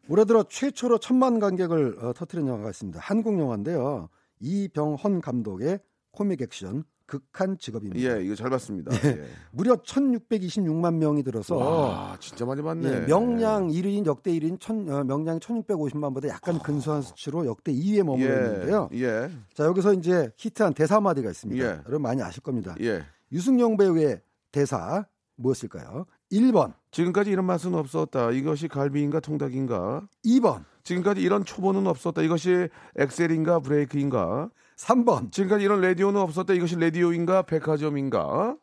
올해 0.09 0.25
들어 0.25 0.44
최초로 0.44 0.99
천만 0.99 1.38
관객을 1.38 1.99
어, 2.04 2.12
터뜨린 2.12 2.47
영화가 2.47 2.71
있습니다. 2.71 3.00
한국 3.00 3.38
영화인데요. 3.38 4.09
이병헌 4.40 5.21
감독의 5.21 5.80
코믹 6.11 6.42
액션 6.42 6.85
극한 7.06 7.59
직업입니다. 7.59 8.00
예, 8.00 8.25
이거 8.25 8.35
잘 8.35 8.49
봤습니다. 8.50 8.90
예. 9.04 9.25
무려 9.52 9.76
1,626만 9.76 10.94
명이 10.94 11.23
들어서 11.23 11.56
와, 11.56 12.16
진짜 12.18 12.47
많이 12.47 12.62
봤네. 12.62 12.88
예, 12.88 13.00
명량 13.06 13.68
1위인 13.68 14.06
역대 14.06 14.30
1위인 14.33 14.59
천, 14.59 14.88
어, 14.88 15.04
명량이 15.04 15.38
1,650만보다 15.40 16.28
약간 16.28 16.59
근소한 16.59 17.02
수치로 17.02 17.44
역대 17.47 17.73
2위에 17.73 18.02
머물러 18.04 18.35
있는데요. 18.47 18.88
예, 18.94 19.02
예, 19.02 19.30
자 19.52 19.64
여기서 19.64 19.94
이제 19.94 20.30
히트한 20.37 20.75
대사 20.75 21.00
마디가 21.00 21.30
있습니다. 21.30 21.62
예. 21.62 21.68
여러분 21.87 22.02
많이 22.02 22.23
아실 22.23 22.42
겁니다. 22.42 22.75
예. 22.80 23.04
유승용 23.33 23.76
배우의 23.76 24.23
대사 24.50 25.06
무엇일까요? 25.37 26.06
1번, 26.35 26.73
지금까지 26.91 27.31
이런 27.31 27.45
맛은 27.45 27.75
없었다. 27.75 28.33
이것이 28.33 28.67
갈비인가 28.67 29.21
통닭인가? 29.21 30.03
2번, 30.25 30.64
지금까지 30.83 31.21
이런 31.21 31.45
초보는 31.45 31.87
없었다. 31.87 32.23
이것이 32.23 32.69
엑셀인가 32.97 33.61
브레이크인가? 33.61 34.50
3번. 34.76 35.31
지금까지 35.31 35.64
이런 35.64 35.81
라디오는 35.81 36.21
없었다. 36.21 36.53
이것이 36.55 36.76
라디오인가 36.76 37.43
백화점인가? 37.43 38.57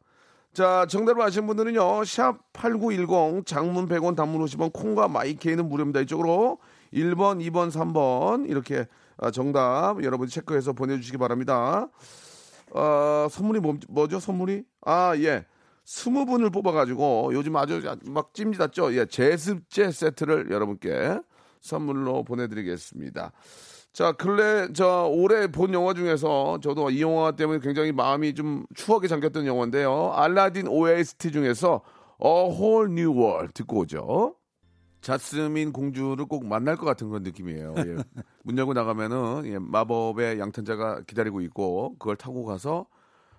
자, 0.54 0.86
정답을 0.90 1.22
아시는 1.22 1.48
분들은요. 1.48 2.04
샵 2.04 2.40
8910 2.52 3.46
장문 3.46 3.88
100원 3.88 4.18
단문 4.18 4.44
50원 4.44 4.74
콩과 4.74 5.08
마이케이는 5.08 5.70
무료입니다. 5.70 6.02
이쪽으로 6.02 6.58
1번, 6.94 7.40
2번, 7.40 7.72
3번 7.72 8.50
이렇게 8.50 8.86
아, 9.18 9.32
정답 9.32 10.04
여러분 10.04 10.28
체크해서 10.28 10.74
보내 10.74 10.98
주시기 10.98 11.18
바랍니다. 11.18 11.88
어, 12.72 13.28
선물이 13.32 13.62
뭐, 13.62 13.78
뭐죠? 13.88 14.20
선물이? 14.20 14.64
아, 14.82 15.16
예. 15.18 15.46
스무 15.94 16.26
분을 16.26 16.52
뽑아가지고 16.52 17.32
요즘 17.34 17.58
아주 17.58 17.82
막 18.06 18.34
찜질났죠? 18.34 18.96
예, 18.96 19.06
제습제 19.06 19.92
세트를 19.92 20.50
여러분께 20.50 21.20
선물로 21.60 22.24
보내드리겠습니다. 22.24 23.34
자, 23.92 24.14
근래 24.14 24.72
저 24.72 25.10
올해 25.12 25.48
본 25.48 25.74
영화 25.74 25.94
중에서 25.94 26.62
저도 26.62 26.92
이 26.92 27.02
영화 27.02 27.34
때문에 27.34 27.60
굉장히 27.60 27.92
마음이 27.92 28.36
좀 28.36 28.66
추억에 28.74 29.08
잠겼던 29.10 29.46
영화인데요. 29.46 30.14
알라딘 30.16 30.70
OST 30.70 31.34
중에서 31.34 31.82
A 32.24 32.32
Whole 32.32 32.90
New 32.90 33.12
World 33.12 33.54
듣고 33.54 33.80
오죠. 33.80 34.36
자스민 35.02 35.74
공주를 35.74 36.26
꼭 36.26 36.46
만날 36.46 36.78
것 36.78 36.86
같은 36.86 37.10
그런 37.10 37.24
느낌이에요. 37.24 37.74
예. 37.80 37.98
문 38.46 38.58
열고 38.58 38.72
나가면은 38.72 39.42
예, 39.44 39.60
마법의 39.60 40.40
양탄자가 40.40 41.02
기다리고 41.02 41.42
있고 41.42 41.98
그걸 42.00 42.16
타고 42.16 42.46
가서 42.46 42.86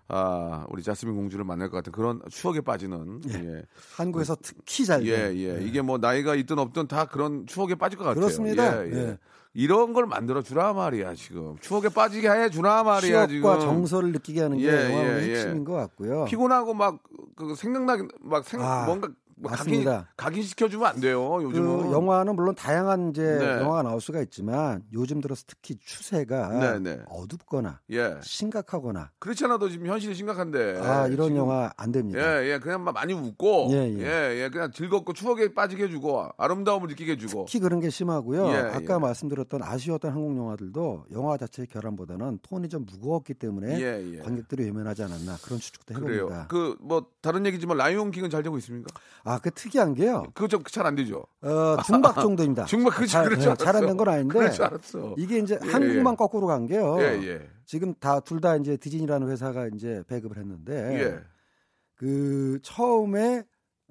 아 0.09 0.67
우리 0.69 0.83
자스민 0.83 1.15
공주를 1.15 1.45
만날 1.45 1.71
것 1.71 1.79
같은 1.79 1.93
그런 1.93 2.21
추억에 2.31 2.61
빠지는 2.61 3.21
예. 3.29 3.63
한국에서 3.97 4.37
특히 4.43 4.85
잘 4.85 5.07
예, 5.07 5.17
된. 5.17 5.37
예. 5.39 5.65
이게 5.65 5.81
뭐 5.81 5.99
나이가 5.99 6.35
있든 6.35 6.59
없든 6.59 6.89
다 6.89 7.07
그런 7.07 7.47
추억에 7.47 7.75
빠질 7.75 7.99
것 7.99 8.05
같아요. 8.05 8.21
그렇습니다. 8.21 8.85
예, 8.85 8.91
예. 8.91 8.97
예. 8.97 9.19
이런 9.55 9.93
걸 9.93 10.07
만들어 10.07 10.43
주라 10.43 10.73
말이야 10.73 11.15
지금 11.15 11.57
추억에 11.61 11.89
빠지게 11.91 12.29
해 12.29 12.49
주라 12.49 12.83
말이야 12.85 13.27
취업과 13.27 13.59
지금 13.59 13.75
정서를 13.75 14.13
느끼게 14.13 14.41
하는 14.41 14.59
게 14.59 14.65
예, 14.65 14.91
영화의 14.91 15.23
예, 15.23 15.29
예. 15.29 15.31
핵심인 15.35 15.65
것 15.65 15.75
같고요. 15.75 16.25
피곤하고 16.25 16.75
막 16.75 17.01
그 17.37 17.55
생각나기 17.55 18.05
막 18.21 18.45
생, 18.45 18.61
아, 18.63 18.85
뭔가 18.87 19.09
맞습니다. 19.43 20.09
각인 20.17 20.43
시켜 20.43 20.69
주면 20.69 20.87
안 20.87 21.01
돼요 21.01 21.29
그 21.39 21.45
요즘은 21.45 21.91
영화는 21.93 22.37
물론 22.37 22.55
다양한 22.55 23.11
이제 23.11 23.23
네. 23.23 23.61
영화가 23.61 23.83
나올 23.83 24.01
수가 24.01 24.21
있지만 24.23 24.83
요즘 24.93 25.21
들어서 25.21 25.45
특히 25.47 25.77
추세가 25.79 26.49
네, 26.49 26.79
네. 26.79 27.01
어둡거나 27.09 27.81
예 27.91 28.17
심각하거나 28.23 29.11
그렇지 29.19 29.45
않아도 29.45 29.69
지금 29.69 29.87
현실이 29.87 30.15
심각한데 30.15 30.81
아 30.81 31.07
이런 31.07 31.29
지금 31.29 31.37
영화 31.37 31.71
안 31.77 31.93
됩니다. 31.93 32.21
예, 32.43 32.53
예, 32.53 32.59
그냥 32.59 32.85
막 32.85 32.93
많이 32.93 33.13
웃고, 33.13 33.69
예, 33.73 33.77
예, 33.77 33.99
예. 33.99 34.43
예, 34.45 34.49
그냥 34.51 34.71
즐겁고 34.71 35.13
추억에 35.13 35.53
빠지게 35.55 35.85
해주고, 35.85 36.31
아름다움을 36.37 36.89
느끼게 36.89 37.13
해주고. 37.13 37.47
특히 37.47 37.61
그런 37.61 37.81
게 37.81 37.91
심하고요. 37.91 38.49
예, 38.49 38.57
아까 38.57 38.95
예. 38.95 38.99
말씀드렸던 38.99 39.63
아쉬웠던 39.63 40.13
한국 40.13 40.37
영화들도 40.37 41.07
영화 41.13 41.37
자체의 41.37 41.67
결함보다는 41.69 42.39
톤이 42.43 42.69
좀 42.69 42.87
무거웠기 42.87 43.35
때문에. 43.35 44.21
관객들이 44.23 44.65
외면하지 44.65 45.03
않았나 45.05 45.37
그런 45.43 45.59
추측도. 45.59 45.95
해봅니다. 45.95 46.47
그, 46.49 46.77
뭐, 46.81 47.07
다른 47.21 47.45
얘기지만, 47.47 47.77
라이온 47.77 48.11
킹은 48.11 48.31
잘 48.31 48.43
되고 48.43 48.57
있습니까? 48.59 48.93
아, 49.25 49.32
그 49.39 49.51
특이한 49.51 49.95
게요. 49.95 50.25
그거 50.35 50.49
좀 50.49 50.63
잘 50.65 50.87
안 50.87 50.95
되죠. 50.95 51.25
어, 51.43 51.77
중박 51.85 52.15
정도입니다. 52.17 52.65
중박, 52.67 52.97
그치, 52.97 53.13
잘, 53.13 53.25
예, 53.33 53.35
알았어. 53.47 53.55
잘안 53.57 53.87
된건 53.87 54.09
아닌데 54.09 54.39
알았어. 54.61 55.15
이게 55.19 55.39
이제 55.39 55.59
예, 55.65 55.69
한국만 55.71 56.13
예. 56.13 56.17
거꾸로 56.17 56.47
간 56.47 56.67
게요. 56.67 56.97
예, 57.01 57.21
예. 57.27 57.49
지금 57.65 57.95
다둘다 57.95 58.57
이제 58.57 58.77
디즈니라는 58.77 59.29
회사가 59.29 59.69
이제 59.75 60.03
배급을 60.09 60.37
했는데 60.39 61.01
예, 61.03 61.21
그 61.97 62.59
처음에 62.63 63.45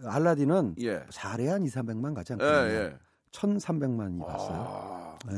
알라딘은 0.03 0.75
예. 0.81 1.03
잘해야 1.09 1.53
한 1.53 1.63
2, 1.63 1.67
300만 1.69 2.13
가지 2.15 2.33
예, 2.33 2.33
않거든요. 2.33 2.73
예. 2.73 2.97
1,300만이 3.31 4.25
봤어요. 4.25 4.65
아, 4.67 5.17
예. 5.31 5.37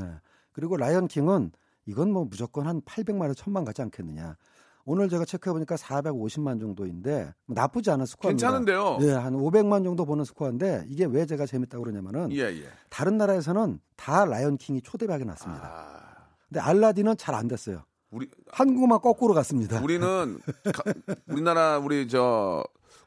그리고 0.51 0.77
라이언 0.77 1.07
킹은 1.07 1.51
이건 1.85 2.11
뭐 2.11 2.25
무조건 2.25 2.65
한 2.65 2.81
800만에서 2.81 3.35
1000만 3.35 3.65
가지 3.65 3.81
않겠느냐. 3.81 4.37
오늘 4.85 5.07
제가 5.07 5.23
체크해 5.25 5.53
보니까 5.53 5.75
450만 5.75 6.59
정도인데 6.59 7.33
뭐 7.45 7.55
나쁘지 7.55 7.89
않은 7.91 8.05
스코어입니다. 8.05 8.47
괜찮은데요? 8.47 8.97
예, 9.01 9.11
한 9.13 9.33
500만 9.33 9.83
정도 9.83 10.05
보는 10.05 10.25
스코어인데 10.25 10.85
이게 10.89 11.05
왜 11.05 11.25
제가 11.25 11.45
재밌다고 11.45 11.83
그러냐면은 11.85 12.31
예, 12.33 12.39
예. 12.41 12.67
다른 12.89 13.17
나라에서는 13.17 13.79
다 13.95 14.25
라이언 14.25 14.57
킹이 14.57 14.81
초대박이 14.81 15.23
났습니다. 15.25 15.63
아, 15.63 16.25
근데 16.49 16.59
알라딘은 16.59 17.15
잘 17.17 17.33
안 17.35 17.47
됐어요. 17.47 17.83
우리, 18.11 18.29
한국만 18.51 18.99
거꾸로 18.99 19.33
갔습니다. 19.33 19.81
우리는, 19.81 20.39
가- 20.73 20.93
우리나라, 21.27 21.79
우리 21.79 22.07
저, 22.07 22.63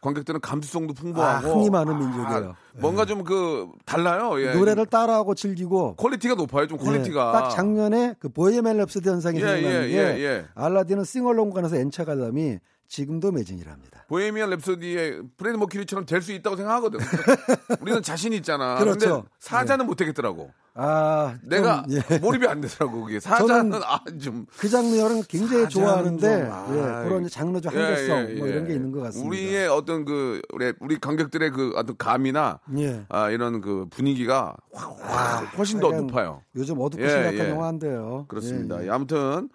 관객들은 0.07 0.41
감수성도 0.41 0.95
풍부하고. 0.95 1.49
아, 1.49 1.51
흥이 1.51 1.69
많은 1.69 1.99
민족이에요. 1.99 2.51
아, 2.51 2.55
뭔가 2.81 3.05
좀 3.05 3.25
그, 3.25 3.69
달라요. 3.85 4.41
예. 4.41 4.53
노래를 4.55 4.87
따라하고 4.87 5.35
즐기고 5.35 5.97
quality가 5.97 6.35
높아요. 6.37 6.69
좀 6.69 6.79
quality가. 6.79 7.29
예, 7.29 7.33
딱 7.33 7.49
작년에 7.51 8.15
그 8.21 8.29
보헤미안 8.29 8.79
랩소디 8.79 9.07
현상이 9.09 9.39
예, 9.39 9.41
생각나는 9.41 9.85
예, 9.85 9.89
게 9.89 9.97
예, 9.97 10.25
예. 10.25 10.45
알라딘은 10.55 11.05
싱얼롱 11.05 11.51
관에서 11.51 11.77
N차 11.77 12.05
관람이 12.05 12.59
지금도 12.89 13.33
매진이랍니다. 13.33 14.05
보헤미안 14.09 14.51
랩소디의 14.51 15.29
프레드 15.37 15.57
머큐리처럼 15.57 16.07
될 16.07 16.23
수 16.23 16.33
있다고 16.33 16.57
생각하거든. 16.57 16.99
우리는 17.81 18.03
자신 18.03 18.33
있잖아. 18.33 18.77
그렇죠. 18.79 19.23
근데 19.23 19.29
사자는 19.41 19.87
못 19.87 19.95
되겠더라고. 19.97 20.51
아, 20.79 21.37
좀, 21.41 21.49
내가 21.49 21.85
예. 21.91 22.19
몰입이 22.19 22.47
안 22.47 22.61
되더라고 22.61 23.05
그게. 23.05 23.19
사자는 23.19 23.81
아 23.83 24.01
좀. 24.21 24.45
그 24.59 24.69
장르를 24.69 25.23
굉장히 25.27 25.69
좋아하는데 25.69 26.39
좀, 26.45 26.53
아, 26.53 26.67
예, 26.71 27.09
그런 27.09 27.23
이제 27.23 27.31
장르적 27.31 27.75
예, 27.75 27.79
한계성 27.81 28.19
예, 28.31 28.35
뭐 28.35 28.47
예. 28.47 28.53
이런 28.53 28.67
게 28.67 28.75
있는 28.75 28.93
것 28.93 29.01
같습니다. 29.01 29.27
우리의 29.29 29.69
어떤 29.69 30.05
그 30.05 30.43
우리, 30.53 30.73
우리 30.81 30.99
관객들의 31.01 31.51
그 31.53 31.73
어떤 31.77 31.97
감이나 31.97 32.61
예. 32.77 33.07
아, 33.09 33.31
이런 33.31 33.61
그 33.63 33.87
분위기가 33.91 34.55
확, 34.75 34.97
확 35.01 35.59
훨씬 35.59 35.81
더 35.81 35.91
높아요. 35.93 36.43
요즘 36.57 36.79
어둡고 36.79 37.03
예, 37.05 37.09
심각한 37.09 37.39
예. 37.39 37.51
영화인데요. 37.51 38.27
그렇습니다. 38.29 38.77
예, 38.79 38.83
예, 38.83 38.87
예. 38.87 38.91
아무튼 38.91 39.49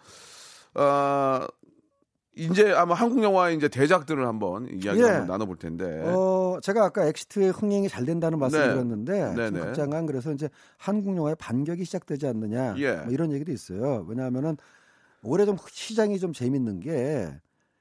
어 0.74 1.46
이제 2.34 2.72
아마 2.72 2.94
한국 2.94 3.24
영화의 3.24 3.58
이제 3.58 3.68
대작들을 3.68 4.26
한번 4.26 4.68
이야기 4.72 5.00
예. 5.02 5.04
한번 5.04 5.28
나눠볼 5.28 5.58
텐데. 5.58 6.02
어, 6.06 6.60
제가 6.62 6.86
아까 6.86 7.06
엑시트의 7.06 7.52
흥행이 7.52 7.90
잘 7.90 8.06
된다는 8.06 8.40
말씀을 8.40 8.68
네. 8.68 8.74
드렸는데 8.74 9.34
네, 9.36 9.46
좀 9.48 9.54
네. 9.54 9.66
극장간 9.66 10.06
그래서 10.06 10.32
이제 10.32 10.50
한국 10.78 11.16
영화의 11.18 11.36
반격이 11.38 11.84
시작되지 11.84 12.28
않느냐 12.28 12.76
예. 12.78 12.96
뭐 12.98 13.12
이런 13.12 13.32
얘기도 13.34 13.52
있어요. 13.52 14.06
왜냐하면은 14.08 14.56
올해 15.24 15.46
좀 15.46 15.58
시장이 15.68 16.20
좀 16.20 16.32
재밌는 16.32 16.80
게 16.80 17.30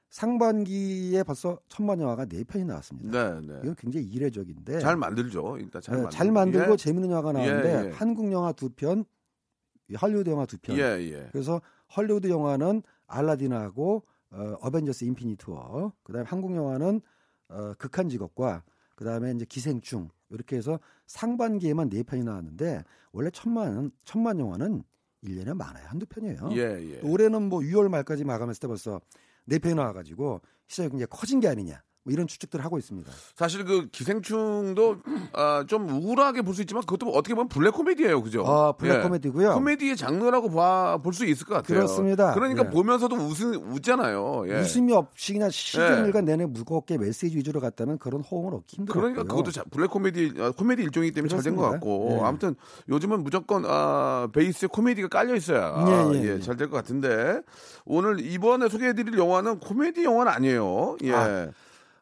상반기에 0.09 1.23
벌써 1.23 1.57
천만 1.69 2.01
영화가 2.01 2.25
네 2.25 2.43
편이 2.43 2.65
나왔습니다. 2.65 3.39
네, 3.39 3.47
네. 3.47 3.59
이건 3.63 3.75
굉장히 3.75 4.05
이례적인데 4.05 4.79
잘 4.79 4.97
만들죠. 4.97 5.57
일단 5.59 5.81
잘, 5.81 5.95
네, 5.95 6.01
만들... 6.01 6.17
잘 6.17 6.31
만들고 6.31 6.73
예. 6.73 6.75
재밌는 6.75 7.09
영화가 7.09 7.31
나왔는데 7.31 7.69
예, 7.69 7.87
예. 7.87 7.91
한국 7.91 8.29
영화 8.33 8.51
두 8.51 8.69
편, 8.69 9.05
할리우드 9.95 10.29
영화 10.29 10.45
두 10.45 10.57
편. 10.57 10.77
예, 10.77 10.81
예. 10.81 11.29
그래서 11.31 11.61
헐리우드 11.95 12.27
영화는 12.27 12.83
알라딘하고 13.07 14.03
어, 14.31 14.57
어벤져스 14.61 15.05
인피니트 15.05 15.49
워, 15.49 15.93
그다음에 16.03 16.25
한국 16.27 16.55
영화는 16.55 17.01
어, 17.49 17.73
극한 17.77 18.09
직업과 18.09 18.63
그다음에 18.95 19.31
이제 19.31 19.45
기생충 19.45 20.09
이렇게 20.29 20.55
해서 20.55 20.79
상반기에만 21.07 21.89
네 21.89 22.03
편이 22.03 22.23
나왔는데 22.23 22.83
원래 23.11 23.29
천만 23.31 23.91
천만 24.05 24.39
영화는 24.39 24.83
1년에 25.23 25.53
많아요. 25.53 25.85
한두 25.87 26.05
편이에요. 26.05 26.49
예, 26.53 26.57
예. 26.59 26.99
올해는 27.01 27.49
뭐 27.49 27.59
6월 27.59 27.89
말까지 27.89 28.23
마감했을 28.23 28.61
때 28.61 28.67
벌써 28.67 29.01
네 29.45 29.59
편이 29.59 29.75
나와 29.75 29.93
가지고 29.93 30.41
시장이 30.67 30.89
굉장히 30.89 31.07
커진 31.09 31.39
게 31.39 31.47
아니냐. 31.47 31.81
뭐 32.03 32.11
이런 32.11 32.25
추측들을 32.25 32.65
하고 32.65 32.77
있습니다. 32.79 33.11
사실 33.35 33.63
그 33.63 33.87
기생충도 33.91 34.97
아, 35.33 35.63
좀 35.67 35.87
우울하게 35.89 36.41
볼 36.41 36.51
수 36.55 36.61
있지만 36.61 36.81
그것도 36.83 37.11
어떻게 37.11 37.33
보면 37.35 37.47
블랙 37.47 37.71
코미디예요, 37.71 38.21
그죠? 38.23 38.43
아, 38.45 38.71
블랙 38.73 38.97
예. 38.97 39.01
코미디고요. 39.03 39.53
코미디의 39.53 39.95
장르라고 39.95 40.49
볼 41.01 41.13
수 41.13 41.25
있을 41.25 41.45
것 41.45 41.53
같아요. 41.55 41.77
그렇습니다. 41.77 42.33
그러니까 42.33 42.65
예. 42.65 42.69
보면서도 42.69 43.15
웃으, 43.15 43.55
웃잖아요. 43.71 44.45
예. 44.47 44.59
웃음이 44.59 44.91
없이 44.93 45.33
그냥 45.33 45.49
시간일간 45.49 46.25
내내 46.25 46.45
무겁게 46.45 46.97
메시지 46.97 47.37
위주로 47.37 47.59
갔다면 47.61 47.99
그런 47.99 48.21
호응을 48.21 48.55
얻기 48.55 48.77
힘들어요. 48.77 49.01
그러니까 49.01 49.23
그것도 49.23 49.51
자- 49.51 49.63
블랙 49.71 49.89
코미디 49.91 50.33
아, 50.39 50.51
코미디 50.51 50.81
일종이기 50.83 51.13
때문에 51.13 51.29
잘 51.29 51.41
된 51.43 51.55
것. 51.55 51.69
같고 51.69 52.17
예. 52.19 52.25
아무튼 52.25 52.55
요즘은 52.89 53.23
무조건 53.23 53.63
아, 53.67 54.27
베이스에 54.33 54.67
코미디가 54.71 55.07
깔려 55.09 55.35
있어야 55.35 56.11
예, 56.13 56.17
예, 56.17 56.23
예. 56.35 56.39
잘 56.39 56.57
될 56.57 56.69
것 56.69 56.77
같은데 56.77 57.41
오늘 57.85 58.19
이번에 58.19 58.69
소개해드릴 58.69 59.17
영화는 59.17 59.59
코미디 59.59 60.03
영화는 60.03 60.31
아니에요. 60.31 60.97
예. 61.03 61.13
아, 61.13 61.47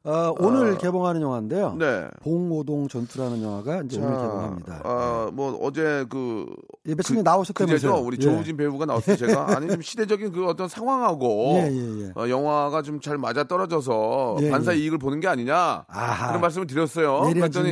어, 0.10 0.34
오늘 0.40 0.78
개봉하는 0.78 1.22
영화인데요. 1.22 1.76
네. 1.78 2.08
봉오동 2.24 2.88
전투라는 2.88 3.44
영화가 3.44 3.84
이제 3.84 4.00
오늘 4.00 4.14
자, 4.16 4.22
개봉합니다. 4.22 4.82
아, 4.84 5.30
뭐 5.34 5.58
어제 5.62 6.06
그 6.10 6.46
예, 6.88 6.96
며칠 6.96 7.16
전에 7.16 7.22
나오셨다면서요? 7.22 7.92
그제죠 7.92 8.06
우리 8.08 8.18
예. 8.20 8.22
조우진 8.22 8.58
배우가 8.58 8.86
나왔을 8.86 9.16
때 9.16 9.18
제가 9.28 9.56
아니 9.56 9.68
좀 9.70 9.82
시대적인 9.82 10.32
그 10.32 10.48
어떤 10.48 10.68
상황하고 10.68 11.54
예, 11.58 11.72
예, 11.72 12.06
예. 12.06 12.12
어, 12.16 12.28
영화가 12.30 12.82
좀 12.82 13.00
잘 13.02 13.18
맞아 13.18 13.44
떨어져서 13.46 14.38
예, 14.42 14.50
반사 14.50 14.74
예. 14.74 14.80
이익을 14.80 14.98
보는 14.98 15.20
게 15.22 15.28
아니냐 15.28 15.86
아하. 15.88 16.28
그런 16.28 16.42
말씀을 16.42 16.68
드렸어요. 16.68 17.22
그랬더니. 17.32 17.70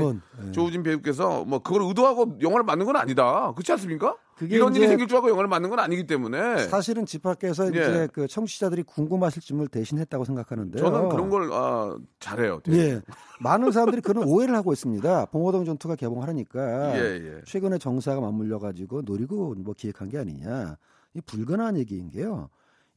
예. 0.48 0.52
조우진 0.52 0.84
배우께서 0.84 1.44
뭐 1.46 1.60
그걸 1.60 1.82
의도하고 1.84 2.38
영화를 2.42 2.64
만든 2.64 2.86
건 2.86 2.96
아니다. 2.96 3.52
그렇지 3.56 3.72
않습니까? 3.74 4.16
이런 4.42 4.76
일이 4.76 4.88
생길 4.88 5.08
줄 5.08 5.18
알고 5.18 5.30
영화를 5.30 5.48
만든 5.48 5.70
건 5.70 5.80
아니기 5.80 6.06
때문에 6.06 6.68
사실은 6.68 7.06
집 7.06 7.24
밖에서 7.24 7.66
예. 7.66 7.70
이제 7.70 8.08
그 8.14 8.28
청취자들이 8.28 8.84
궁금하실 8.84 9.42
질문을 9.42 9.70
대신했다고 9.70 10.26
생각하는데요. 10.26 10.84
저는 10.84 11.10
그런 11.10 11.30
걸 11.30 11.52
아, 11.54 11.98
잘해요. 12.20 12.60
되게. 12.64 12.78
예. 12.78 13.02
많은 13.40 13.72
사람들이 13.72 14.02
그런 14.02 14.28
오해를 14.28 14.56
하고 14.56 14.74
있습니다. 14.74 15.26
봉오동 15.28 15.66
전투가 15.66 15.96
개봉하니까 15.96 16.98
예, 16.98 17.02
예. 17.02 17.42
최근에 17.46 17.78
정사가 17.78 18.22
맞물려 18.22 18.60
가지고 18.60 19.02
노리고 19.02 19.56
뭐 19.56 19.74
기획한 19.76 20.10
게 20.10 20.18
아니냐. 20.18 20.78
이 21.14 21.22
불가능한 21.22 21.78
얘기인 21.78 22.10
게요. 22.10 22.50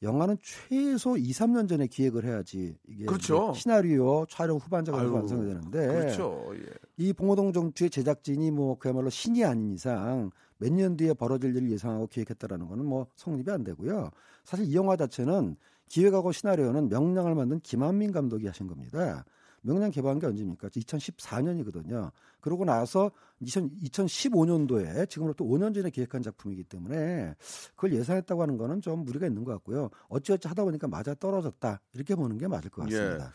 영화는 0.03 0.39
최소 0.43 1.17
2, 1.19 1.31
3년 1.31 1.69
전에 1.69 1.87
기획을 1.87 2.25
해야지 2.25 2.75
이게 2.89 3.05
그렇죠. 3.05 3.53
시나리오, 3.55 4.25
촬영 4.31 4.57
후반작이 4.57 4.97
아유, 4.99 5.13
완성이 5.13 5.47
되는데 5.47 5.87
그렇죠. 5.87 6.43
예. 6.55 6.61
이 6.97 7.13
봉오동 7.13 7.53
전투의 7.53 7.91
제작진이 7.91 8.51
뭐 8.51 8.79
그야말로 8.79 9.11
신이 9.11 9.45
아닌 9.45 9.75
이상 9.75 10.31
몇 10.61 10.73
년 10.73 10.97
뒤에 10.97 11.15
벌어질 11.15 11.57
일을 11.57 11.71
예상하고 11.71 12.07
기획했다라는 12.07 12.69
거는 12.69 12.85
뭐 12.85 13.07
성립이 13.17 13.51
안 13.51 13.65
되고요. 13.65 14.11
사실 14.45 14.67
이 14.67 14.75
영화 14.75 14.97
자체는 14.97 15.57
기획하고 15.89 16.31
시나리오는 16.33 16.89
명량을 16.89 17.35
만든 17.35 17.59
김한민 17.61 18.13
감독이 18.13 18.47
하신 18.47 18.69
겁니다. 18.69 19.25
명량 19.63 19.91
개봉한 19.91 20.19
게 20.21 20.27
언제입니까? 20.27 20.69
2014년이거든요. 20.69 22.11
그러고 22.41 22.65
나서 22.65 23.11
2000, 23.41 23.71
2015년도에 23.83 25.09
지금으로부터 25.09 25.45
5년 25.45 25.75
전에 25.75 25.91
기획한 25.91 26.23
작품이기 26.23 26.65
때문에 26.65 27.35
그걸 27.75 27.93
예상했다고 27.95 28.41
하는 28.41 28.57
거는 28.57 28.81
좀 28.81 29.05
무리가 29.05 29.27
있는 29.27 29.45
것 29.45 29.53
같고요. 29.53 29.91
어찌어찌 30.09 30.49
하다 30.49 30.65
보니까 30.65 30.89
맞아 30.89 31.15
떨어졌다 31.15 31.81
이렇게 31.93 32.15
보는 32.15 32.39
게 32.39 32.49
맞을 32.49 32.71
것 32.71 32.83
같습니다. 32.85 33.33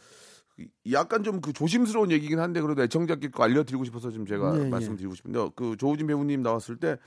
약간 0.92 1.24
좀 1.24 1.42
그 1.42 1.52
조심스러운 1.54 2.12
얘기긴 2.12 2.40
한데 2.40 2.62
그래도 2.62 2.82
애청자께 2.84 3.30
꼭 3.30 3.44
알려드리고 3.44 3.84
싶어서 3.84 4.10
좀 4.12 4.26
제가 4.26 4.58
예, 4.58 4.66
예. 4.66 4.70
말씀드리고 4.70 5.14
싶은데 5.16 5.50
그 5.56 5.76
조우진 5.78 6.08
배우님 6.08 6.42
나왔을 6.42 6.78
때 6.78 6.98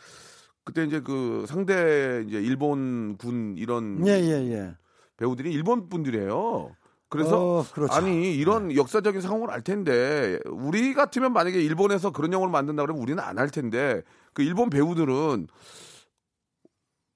그때 0.64 0.84
이제 0.84 1.00
그 1.00 1.46
상대 1.48 2.24
이제 2.28 2.38
일본 2.40 3.16
군 3.16 3.56
이런 3.56 4.06
예, 4.06 4.12
예, 4.20 4.52
예. 4.52 4.76
배우들이 5.16 5.50
일본 5.52 5.88
분들이에요. 5.88 6.76
그래서 7.08 7.60
어, 7.60 7.64
그렇죠. 7.72 7.94
아니 7.94 8.34
이런 8.36 8.76
역사적인 8.76 9.22
상황을 9.22 9.50
알 9.50 9.62
텐데 9.62 10.38
우리 10.44 10.92
같으면 10.92 11.32
만약에 11.32 11.58
일본에서 11.58 12.12
그런 12.12 12.34
영화를 12.34 12.52
만든다 12.52 12.82
그러면 12.82 13.02
우리는 13.02 13.22
안 13.22 13.38
할 13.38 13.48
텐데 13.48 14.02
그 14.34 14.42
일본 14.42 14.68
배우들은 14.68 15.46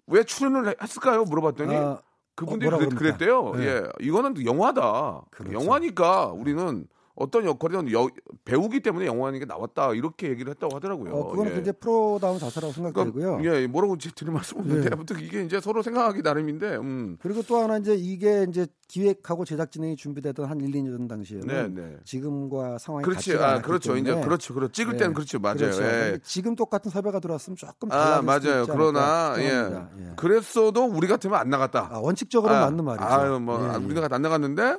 왜 0.06 0.24
출연을 0.24 0.76
했을까요? 0.80 1.24
물어봤더니 1.24 1.74
아, 1.76 2.00
그분들이 2.34 2.68
어, 2.68 2.70
뭐라 2.72 2.88
그랬? 2.88 2.98
그랬대요. 2.98 3.52
네. 3.56 3.66
예, 3.66 3.82
이거는 4.00 4.44
영화다. 4.44 5.22
그렇죠. 5.30 5.54
영화니까 5.60 6.26
우리는 6.28 6.86
어떤 7.14 7.44
역할이든 7.44 7.92
여- 7.92 8.08
배우기 8.46 8.80
때문에 8.80 9.04
영화니까 9.06 9.44
나왔다 9.44 9.92
이렇게 9.92 10.30
얘기를 10.30 10.50
했다고 10.52 10.76
하더라고요. 10.76 11.12
어, 11.14 11.30
그거는 11.30 11.50
예. 11.52 11.54
굉장히 11.56 11.78
프로다운 11.78 12.38
자세라고 12.38 12.72
생각되고요. 12.72 13.36
그러니까, 13.36 13.60
예, 13.60 13.66
뭐라고 13.66 13.98
제- 13.98 14.10
드릴 14.16 14.32
말씀 14.32 14.58
없는데 14.58 14.86
예. 14.86 14.90
아무튼 14.92 15.20
이게 15.20 15.42
이제 15.42 15.60
서로 15.60 15.82
생각하기 15.82 16.22
나름인데, 16.22 16.76
음, 16.76 17.18
그리고 17.20 17.42
또 17.42 17.58
하나 17.58 17.76
이제 17.76 17.94
이게 17.94 18.46
이제 18.48 18.66
기획하고 18.88 19.44
제작 19.44 19.70
진행이 19.70 19.96
준비되던 19.96 20.46
한 20.46 20.60
1, 20.60 20.70
2년 20.72 20.96
전 20.96 21.06
당시에는 21.08 21.74
네, 21.74 21.82
네. 21.82 21.96
지금과 22.04 22.78
상황이 22.78 23.04
그렇지, 23.04 23.30
같지가 23.32 23.52
아, 23.52 23.60
그렇죠, 23.60 23.96
이제 23.96 24.08
때문에 24.10 24.24
그렇죠, 24.26 24.54
그렇죠. 24.54 24.72
찍을 24.72 24.92
네. 24.94 24.98
때는 25.00 25.14
그렇죠, 25.14 25.38
맞아요. 25.38 25.56
그렇죠. 25.58 25.82
예. 25.82 26.18
지금 26.24 26.54
똑같은 26.56 26.90
섭외가 26.90 27.20
들어왔으면 27.20 27.56
조금 27.56 27.92
아, 27.92 28.20
달라질 28.22 28.50
수도 28.50 28.74
맞아요. 28.74 28.92
그러나 28.92 29.34
예. 29.38 30.08
예. 30.10 30.14
그랬어도 30.16 30.84
우리 30.86 31.06
같으면 31.08 31.38
안 31.38 31.50
나갔다. 31.50 31.90
아, 31.92 31.98
원칙적으로 31.98 32.52
는 32.54 32.60
맞는 32.60 32.84
말이죠. 32.84 33.04
아유, 33.04 33.38
뭐 33.40 33.62
예, 33.62 33.68
아, 33.68 33.74
예. 33.80 33.84
우리가 33.84 34.08
안 34.10 34.22
나갔는데 34.22 34.78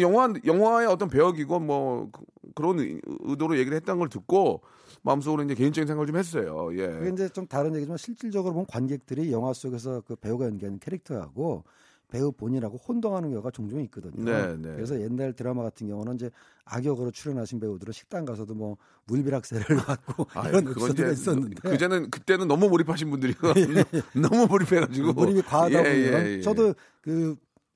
영화 0.00 0.32
영화의 0.44 0.86
어떤 0.86 1.08
배역이고 1.08 1.60
뭐 1.60 2.10
그, 2.54 2.62
런 2.62 2.78
의도로 3.20 3.58
얘기를 3.58 3.76
했다는 3.76 3.98
걸 3.98 4.08
듣고 4.08 4.62
마음속으로 5.02 5.42
이제 5.44 5.54
개인적인 5.54 5.86
생각을 5.86 6.06
좀 6.06 6.16
했어요. 6.16 6.66
그게 6.66 7.06
예. 7.06 7.10
이제 7.12 7.28
좀 7.28 7.46
다른 7.46 7.74
얘기지만 7.74 7.98
실질적으로 7.98 8.52
보면 8.52 8.66
관객들이 8.68 9.32
영화 9.32 9.52
속에서 9.52 10.02
그 10.06 10.16
배우가 10.16 10.46
연기하는 10.46 10.78
캐릭터하고 10.78 11.64
배우 12.12 12.30
본인하고 12.30 12.76
혼동하는 12.76 13.30
경우가 13.30 13.50
종종 13.50 13.80
있거든요. 13.84 14.22
네, 14.22 14.54
네. 14.58 14.74
그래서 14.74 15.00
옛날 15.00 15.32
드라마 15.32 15.62
같은 15.62 15.88
경우는 15.88 16.16
이제 16.16 16.30
악역으로 16.66 17.10
출연하신 17.10 17.58
배우들은 17.58 17.92
식당 17.92 18.26
가서도 18.26 18.54
뭐 18.54 18.76
물비락세를 19.06 19.76
받고 19.76 20.26
아유, 20.38 20.48
이런 20.50 20.68
에피소드가 20.68 21.10
이제 21.10 21.20
있었는데 21.20 21.70
그제는 21.70 22.10
그때는 22.10 22.48
너무 22.48 22.68
몰입하신 22.68 23.10
분들이 23.10 23.34
너무 24.14 24.46
몰입해가지고 24.46 25.14
몰입이 25.14 25.40
과하다 25.40 25.70
예, 25.70 26.06
보면 26.06 26.26
예, 26.26 26.30
예. 26.36 26.40
저도 26.42 26.74
그 27.00 27.34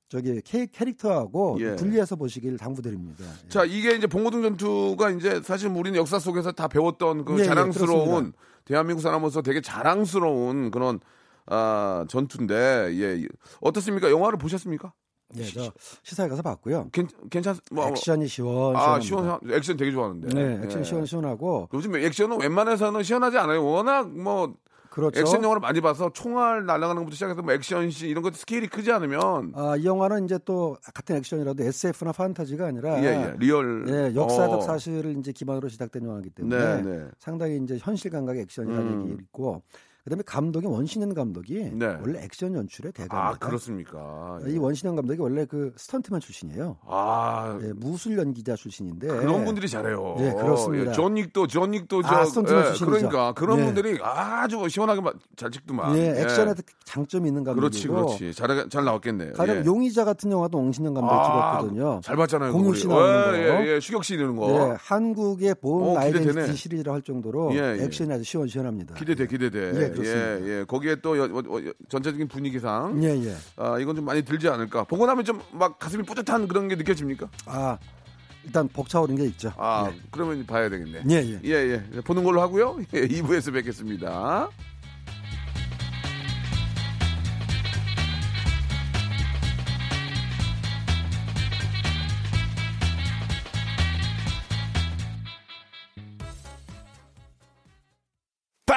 저기 0.09 0.41
캐, 0.43 0.67
캐릭터하고 0.67 1.57
예. 1.61 1.77
분리해서 1.77 2.17
보시길 2.17 2.57
당부드립니다. 2.59 3.25
예. 3.25 3.49
자 3.49 3.65
이게 3.65 3.95
이제 3.97 4.07
봉고등 4.07 4.43
전투가 4.43 5.11
이제 5.11 5.41
사실 5.43 5.69
우리는 5.69 5.99
역사 5.99 6.19
속에서 6.19 6.53
다 6.53 6.69
배웠던 6.69 7.25
그 7.25 7.39
예, 7.39 7.41
예, 7.41 7.45
자랑스러운. 7.45 8.33
대한민국 8.65 9.03
사람으로서 9.03 9.43
되게 9.43 9.61
자랑스러운 9.61 10.71
그런 10.71 11.01
아 11.47 12.05
전투인데 12.09 12.91
예 12.93 13.27
어떻습니까 13.61 14.11
영화를 14.11 14.39
보셨습니까? 14.39 14.93
예, 15.37 15.45
저 15.45 15.73
시사회 16.05 16.29
가서 16.29 16.43
봤고요. 16.43 16.89
괜 16.93 17.09
괜찮 17.31 17.57
뭐 17.73 17.89
액션이 17.89 18.29
시원 18.29 18.77
아. 18.77 19.01
시원 19.01 19.41
액션 19.51 19.77
되게 19.77 19.91
좋아하는데 19.91 20.29
네, 20.29 20.61
액션 20.65 20.81
예. 20.81 20.85
시원 20.85 21.05
시원하고 21.05 21.69
요즘 21.75 21.97
액션은 21.97 22.41
웬만해서는 22.41 23.03
시원하지 23.03 23.39
않아요. 23.39 23.65
워낙 23.65 24.09
뭐 24.09 24.55
그렇죠. 24.97 25.21
액션 25.21 25.43
영화를 25.43 25.61
많이 25.61 25.83
봐서 25.83 26.11
총알 26.11 26.65
날아가는 26.65 27.03
것부터 27.03 27.15
시작해서 27.17 27.43
뭐 27.43 27.53
액션 27.53 27.91
씬 27.91 28.09
이런 28.09 28.23
것도 28.23 28.37
스케일이 28.37 28.67
크지 28.67 28.91
않으면 28.91 29.53
아, 29.55 29.77
이 29.77 29.85
영화는 29.85 30.25
이제 30.25 30.39
또 30.47 30.79
같은 30.95 31.17
액션이라도 31.17 31.63
SF나 31.65 32.13
판타지가 32.13 32.67
아니라 32.67 32.99
예, 33.03 33.09
예, 33.09 33.35
real 33.39 33.85
예, 33.91 34.15
역사적 34.15 34.55
어. 34.55 34.61
사실을 34.63 35.19
이제 35.19 35.33
기반으로 35.33 35.69
제작된 35.69 36.03
영화이기 36.03 36.31
때문에 36.31 36.57
네, 36.57 36.83
네. 36.83 37.05
상당히 37.19 37.61
이제 37.63 37.77
현실 37.79 38.11
감각의 38.11 38.41
액션이라는 38.45 38.93
음. 38.93 39.11
얘기 39.11 39.23
있고 39.25 39.63
그다음에 40.07 40.23
감독이 40.25 40.69
원신연 40.69 41.15
감독이 41.15 41.69
네. 41.75 41.99
원래 42.01 42.23
액션 42.23 42.55
연출의 42.55 42.93
아 42.97 43.03
대가입니다. 43.03 43.39
그렇습니까? 43.45 44.39
이 44.47 44.57
원신연 44.57 44.95
감독이 44.95 45.21
원래 45.21 45.45
그 45.47 45.73
스턴트맨 45.77 46.21
출신이에요. 46.21 46.77
아 46.87 47.59
예, 47.61 47.73
무술 47.73 48.17
연기자 48.17 48.55
출신인데 48.55 49.09
그런 49.09 49.45
분들이 49.45 49.69
잘해요. 49.69 50.15
예, 50.21 50.31
그렇습니다. 50.31 50.91
예, 50.91 50.95
존 50.95 51.15
윅도 51.15 51.49
존 51.49 51.69
윅도 51.69 52.03
저 52.03 52.09
아, 52.09 52.25
스턴트맨 52.25 52.61
예, 52.61 52.65
출신이죠. 52.75 53.09
그러니까 53.09 53.33
그런 53.33 53.59
예. 53.59 53.65
분들이 53.65 53.99
아주 54.01 54.69
시원하게 54.69 55.01
마- 55.01 55.13
잘 55.35 55.51
찍더만. 55.51 55.97
예, 55.99 56.23
액션에 56.23 56.55
장점이 56.85 57.27
있는 57.29 57.43
감독이고 57.43 57.61
그렇지 57.61 57.89
그렇지 57.89 58.33
잘 58.35 58.69
잘 58.71 58.85
나왔겠네요. 58.85 59.33
가령 59.33 59.57
예. 59.57 59.65
용의자 59.65 60.05
같은 60.05 60.31
영화도 60.31 60.57
옹신현 60.57 60.95
감독이 60.95 61.13
아, 61.13 61.59
찍었거든요. 61.59 62.01
잘 62.05 62.15
봤잖아요. 62.17 62.53
공유 62.53 62.75
씨. 62.77 62.87
나오는 62.87 63.33
거. 63.33 63.37
예, 63.39 63.75
예, 63.75 63.81
슈격 63.81 64.05
씨 64.05 64.15
이러는 64.15 64.37
거. 64.37 64.51
예, 64.53 64.77
한국의 64.79 65.57
본 65.61 65.97
어. 65.97 65.99
아이덴티티 65.99 66.55
시리즈를 66.55 66.93
할 66.93 67.03
정도로 67.03 67.53
예, 67.55 67.77
예. 67.81 67.85
액션이 67.85 68.13
아주 68.13 68.23
시원시원합니다. 68.23 68.95
기대돼 68.95 69.27
기대돼. 69.27 69.96
예, 70.05 70.41
예, 70.43 70.61
예. 70.61 70.65
거기에 70.65 70.97
또 70.97 71.17
여- 71.19 71.25
어, 71.25 71.39
어, 71.39 71.61
전체적인 71.89 72.29
분위기상 72.29 73.03
예, 73.03 73.09
예. 73.27 73.37
아, 73.57 73.79
이건 73.79 73.97
좀 73.97 74.05
많이 74.05 74.23
들지 74.23 74.49
않을까. 74.49 74.85
보고 74.85 75.07
나면 75.07 75.25
좀 75.25 75.41
막 75.53 75.79
가슴이 75.79 76.03
뿌듯한 76.05 76.49
그런 76.49 76.69
게 76.69 76.75
느껴집니까? 76.77 77.29
아, 77.47 77.79
일단 78.45 78.69
벅차오른 78.69 79.17
게 79.17 79.25
있죠. 79.25 79.53
아, 79.57 79.91
그러면 80.11 80.45
봐야 80.47 80.69
되겠네. 80.69 81.03
예, 81.11 81.15
예. 81.15 81.41
예, 81.45 81.51
예. 81.95 82.01
보는 82.03 82.23
걸로 82.25 82.41
하고요. 82.41 82.79
예, 82.95 83.07
2부에서 83.09 83.53
뵙겠습니다. 83.53 84.49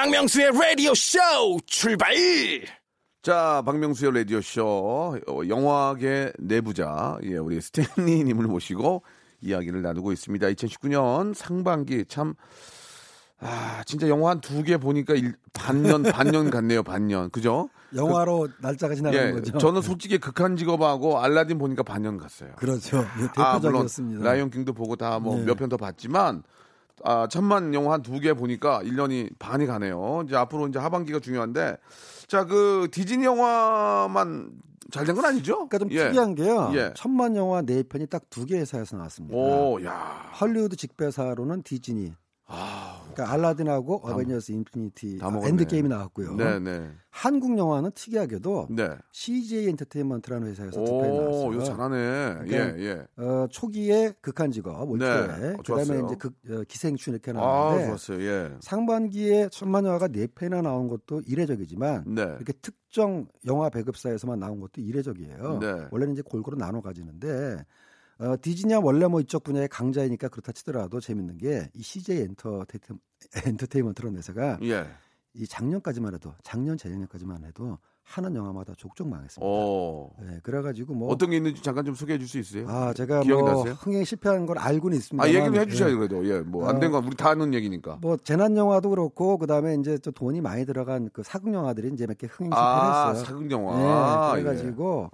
박명수의 0.04 0.52
라디오 0.52 0.94
쇼 0.94 1.18
출발! 1.66 2.14
자, 3.22 3.62
박명수의 3.66 4.14
라디오 4.14 4.40
쇼, 4.40 4.64
어, 5.28 5.40
영화계 5.46 6.32
내부자, 6.38 7.18
예, 7.24 7.36
우리 7.36 7.60
스탠리님을 7.60 8.46
모시고 8.46 9.02
이야기를 9.42 9.82
나누고 9.82 10.12
있습니다. 10.12 10.46
2019년 10.46 11.34
상반기 11.34 12.06
참, 12.08 12.32
아, 13.40 13.82
진짜 13.84 14.08
영화 14.08 14.30
한 14.30 14.40
두 14.40 14.62
개 14.62 14.78
보니까 14.78 15.12
일- 15.14 15.34
반년, 15.52 16.02
반년 16.48 16.48
같네요, 16.48 16.82
반년. 16.82 17.28
그죠? 17.28 17.68
영화로 17.94 18.48
날짜가 18.62 18.94
지나가는 18.94 19.28
예, 19.28 19.32
거죠. 19.32 19.58
저는 19.58 19.82
솔직히 19.82 20.16
극한 20.16 20.56
직업하고 20.56 21.20
알라딘 21.20 21.58
보니까 21.58 21.82
반년 21.82 22.16
갔어요. 22.16 22.52
그렇죠. 22.56 22.96
예, 23.20 23.24
아, 23.36 23.58
물론 23.58 23.82
대표작이었습니다. 23.82 24.24
라이온 24.24 24.48
킹도 24.48 24.72
보고 24.72 24.96
다뭐 24.96 25.40
네. 25.40 25.44
몇편 25.44 25.68
더 25.68 25.76
봤지만 25.76 26.42
아, 27.04 27.26
천만 27.28 27.72
영화 27.74 27.94
한 27.94 28.02
두 28.02 28.20
개 28.20 28.32
보니까 28.34 28.80
1년이 28.82 29.30
반이 29.38 29.66
가네요. 29.66 30.22
이제 30.26 30.36
앞으로 30.36 30.68
이제 30.68 30.78
하반기가 30.78 31.20
중요한데 31.20 31.76
자, 32.28 32.44
그 32.44 32.88
디즈니 32.92 33.24
영화만 33.24 34.50
잘 34.90 35.04
된 35.06 35.14
건 35.14 35.24
아니죠? 35.24 35.68
그러니까 35.68 35.78
좀 35.78 35.90
예. 35.92 36.04
특이한 36.06 36.34
게요. 36.34 36.70
예. 36.74 36.92
천만 36.96 37.36
영화 37.36 37.62
네 37.62 37.82
편이 37.82 38.06
딱 38.08 38.24
두 38.30 38.44
개 38.46 38.58
회사에서 38.58 38.96
나왔습니다. 38.96 39.36
오, 39.36 39.82
야. 39.84 40.30
헐리우드 40.40 40.76
직배사로는 40.76 41.62
디즈니. 41.62 42.12
아, 42.46 42.99
그러니까 43.20 43.32
알라딘하고 43.32 43.96
어벤져스 44.02 44.52
인피니티 44.52 45.18
다 45.18 45.28
아. 45.28 45.40
엔드게임이 45.46 45.88
나왔고요. 45.88 46.34
네, 46.34 46.58
네. 46.58 46.90
한국 47.10 47.56
영화는 47.58 47.90
특이하게도 47.94 48.68
네. 48.70 48.96
CJ 49.12 49.68
엔터테인먼트라는 49.68 50.48
회사에서 50.48 50.80
오, 50.80 51.02
나왔어요. 51.02 51.52
이거 51.52 51.64
잘하네. 51.64 51.96
그러니까 52.44 52.78
예, 52.78 52.84
예. 52.84 53.22
어, 53.22 53.46
초기에 53.50 54.12
극한 54.20 54.50
직업 54.50 54.88
올초에 54.88 55.26
네, 55.26 55.54
어, 55.54 55.56
그다음에. 55.58 56.04
이제 56.06 56.14
극, 56.16 56.34
어, 56.50 56.62
기생충 56.66 57.14
이렇게 57.14 57.30
아, 57.32 57.34
나왔는데 57.34 57.86
좋았어요. 57.88 58.22
예. 58.22 58.52
상반기에 58.60 59.48
천만 59.50 59.84
영화가 59.84 60.08
네 60.08 60.26
편이나 60.26 60.62
나온 60.62 60.88
것도 60.88 61.22
이례적이지만 61.26 62.04
네. 62.06 62.22
이렇게 62.22 62.52
특정 62.62 63.26
영화 63.46 63.68
배급사에서만 63.70 64.38
나온 64.38 64.60
것도 64.60 64.80
이례적이에요. 64.80 65.58
네. 65.60 65.86
원래는 65.90 66.14
이제 66.14 66.22
골고루 66.22 66.56
나눠 66.56 66.80
가지는데 66.80 67.64
어, 68.20 68.36
디즈니야 68.40 68.78
원래 68.82 69.06
뭐 69.06 69.20
이쪽 69.20 69.42
분야의 69.44 69.68
강자이니까 69.68 70.28
그렇다 70.28 70.52
치더라도 70.52 71.00
재밌는 71.00 71.38
게 71.38 71.68
이 71.74 71.82
CJ 71.82 72.18
엔터테인, 72.22 73.00
엔터테인먼트라는 73.46 74.18
회사가 74.18 74.58
예. 74.62 74.86
이 75.34 75.46
작년까지만 75.46 76.14
해도 76.14 76.34
작년 76.42 76.76
재작년까지만 76.76 77.44
해도 77.44 77.78
하는 78.02 78.34
영화마다 78.34 78.74
족족 78.76 79.08
망했습니다. 79.08 79.46
오. 79.46 80.10
네, 80.20 80.40
그래가지고 80.42 80.94
뭐 80.94 81.08
어떤 81.12 81.30
게 81.30 81.36
있는지 81.36 81.62
잠깐 81.62 81.84
좀 81.84 81.94
소개해 81.94 82.18
줄 82.18 82.26
수 82.26 82.38
있어요? 82.38 82.68
아 82.68 82.92
제가 82.92 83.22
뭐 83.22 83.42
나세요? 83.42 83.74
흥행 83.74 84.02
실패한 84.04 84.46
걸 84.46 84.58
알고는 84.58 84.96
있습니다. 84.98 85.24
아, 85.24 85.28
얘기 85.28 85.44
좀 85.44 85.54
해주셔야 85.54 85.94
그래도. 85.94 86.26
예, 86.28 86.40
뭐, 86.40 86.68
안된건 86.68 87.04
우리 87.04 87.14
다 87.14 87.28
아는 87.30 87.54
얘기니까. 87.54 87.98
뭐 88.02 88.16
재난 88.16 88.56
영화도 88.56 88.90
그렇고 88.90 89.38
그 89.38 89.46
다음에 89.46 89.76
이제 89.76 89.96
또 89.98 90.10
돈이 90.10 90.40
많이 90.40 90.66
들어간 90.66 91.08
그 91.12 91.22
사극 91.22 91.54
영화들이 91.54 91.90
이제 91.92 92.06
몇 92.08 92.18
개 92.18 92.26
흥행 92.26 92.50
실패를 92.50 92.58
아, 92.58 93.08
했어요. 93.10 93.24
사극 93.24 93.50
영화. 93.52 94.34
네, 94.34 94.42
그래가지고 94.42 95.10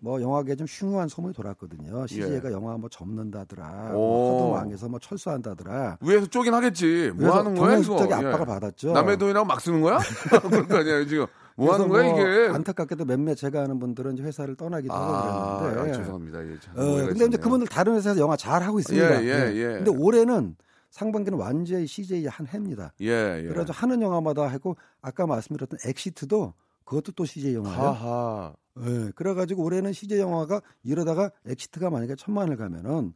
뭐 0.00 0.20
영화계 0.20 0.54
좀 0.56 0.66
흉흉한 0.68 1.08
소문이 1.08 1.34
돌았거든요. 1.34 2.06
CJ가 2.06 2.48
예. 2.50 2.52
영화 2.52 2.76
뭐 2.76 2.88
접는다더라, 2.88 3.90
오. 3.92 3.96
뭐 3.96 4.34
하도 4.34 4.60
망해서 4.60 4.88
뭐 4.88 4.98
철수한다더라. 4.98 5.98
예. 6.02 6.08
위에서 6.08 6.26
쪼긴 6.26 6.54
하겠지. 6.54 7.10
뭐 7.14 7.30
하는 7.30 7.54
거야, 7.54 7.78
이거? 7.78 7.96
경영식적인 7.96 8.10
예. 8.10 8.28
압박을 8.28 8.46
받았죠. 8.46 8.92
남의 8.92 9.18
돈이라고 9.18 9.46
막 9.46 9.60
쓰는 9.60 9.80
거야? 9.80 9.98
거 10.68 10.76
아니에요, 10.78 11.06
지금. 11.06 11.26
뭐 11.56 11.74
하는 11.74 11.88
거야, 11.88 12.04
뭐 12.04 12.20
이게? 12.20 12.48
안타깝게도 12.54 13.04
몇몇 13.04 13.34
제가 13.34 13.62
아는 13.62 13.80
분들은 13.80 14.14
이제 14.14 14.22
회사를 14.22 14.54
떠나기도 14.54 14.94
아, 14.94 15.58
하고 15.58 15.62
그랬는데. 15.64 15.90
아, 15.90 15.92
죄송합니다. 15.94 16.44
예, 16.44 16.58
참 16.60 16.74
어, 16.76 16.84
근데 16.84 17.02
이제 17.02 17.14
있었네요. 17.14 17.40
그분들 17.40 17.66
다른 17.66 17.96
회사에서 17.96 18.20
영화 18.20 18.36
잘 18.36 18.62
하고 18.62 18.78
있습니다. 18.78 19.24
예, 19.24 19.26
예, 19.26 19.56
예. 19.56 19.64
근데 19.82 19.90
올해는 19.90 20.54
상반기는 20.90 21.36
완전히 21.36 21.86
CJ 21.86 22.26
한 22.26 22.46
해입니다. 22.46 22.92
예, 23.00 23.42
예. 23.42 23.48
그래서 23.48 23.72
하는 23.72 24.00
영화마다 24.00 24.46
하고 24.46 24.76
아까 25.02 25.26
말씀드렸던 25.26 25.80
엑시트도 25.84 26.54
그것도 26.84 27.12
또 27.12 27.24
CJ 27.24 27.56
영화예요. 27.56 27.80
하하. 27.80 28.54
예, 28.80 29.10
그래가지고 29.14 29.64
올해는 29.64 29.92
CJ 29.92 30.20
영화가 30.20 30.60
이러다가 30.82 31.30
엑시트가 31.46 31.90
만약에 31.90 32.14
천만을 32.16 32.56
가면은 32.56 33.12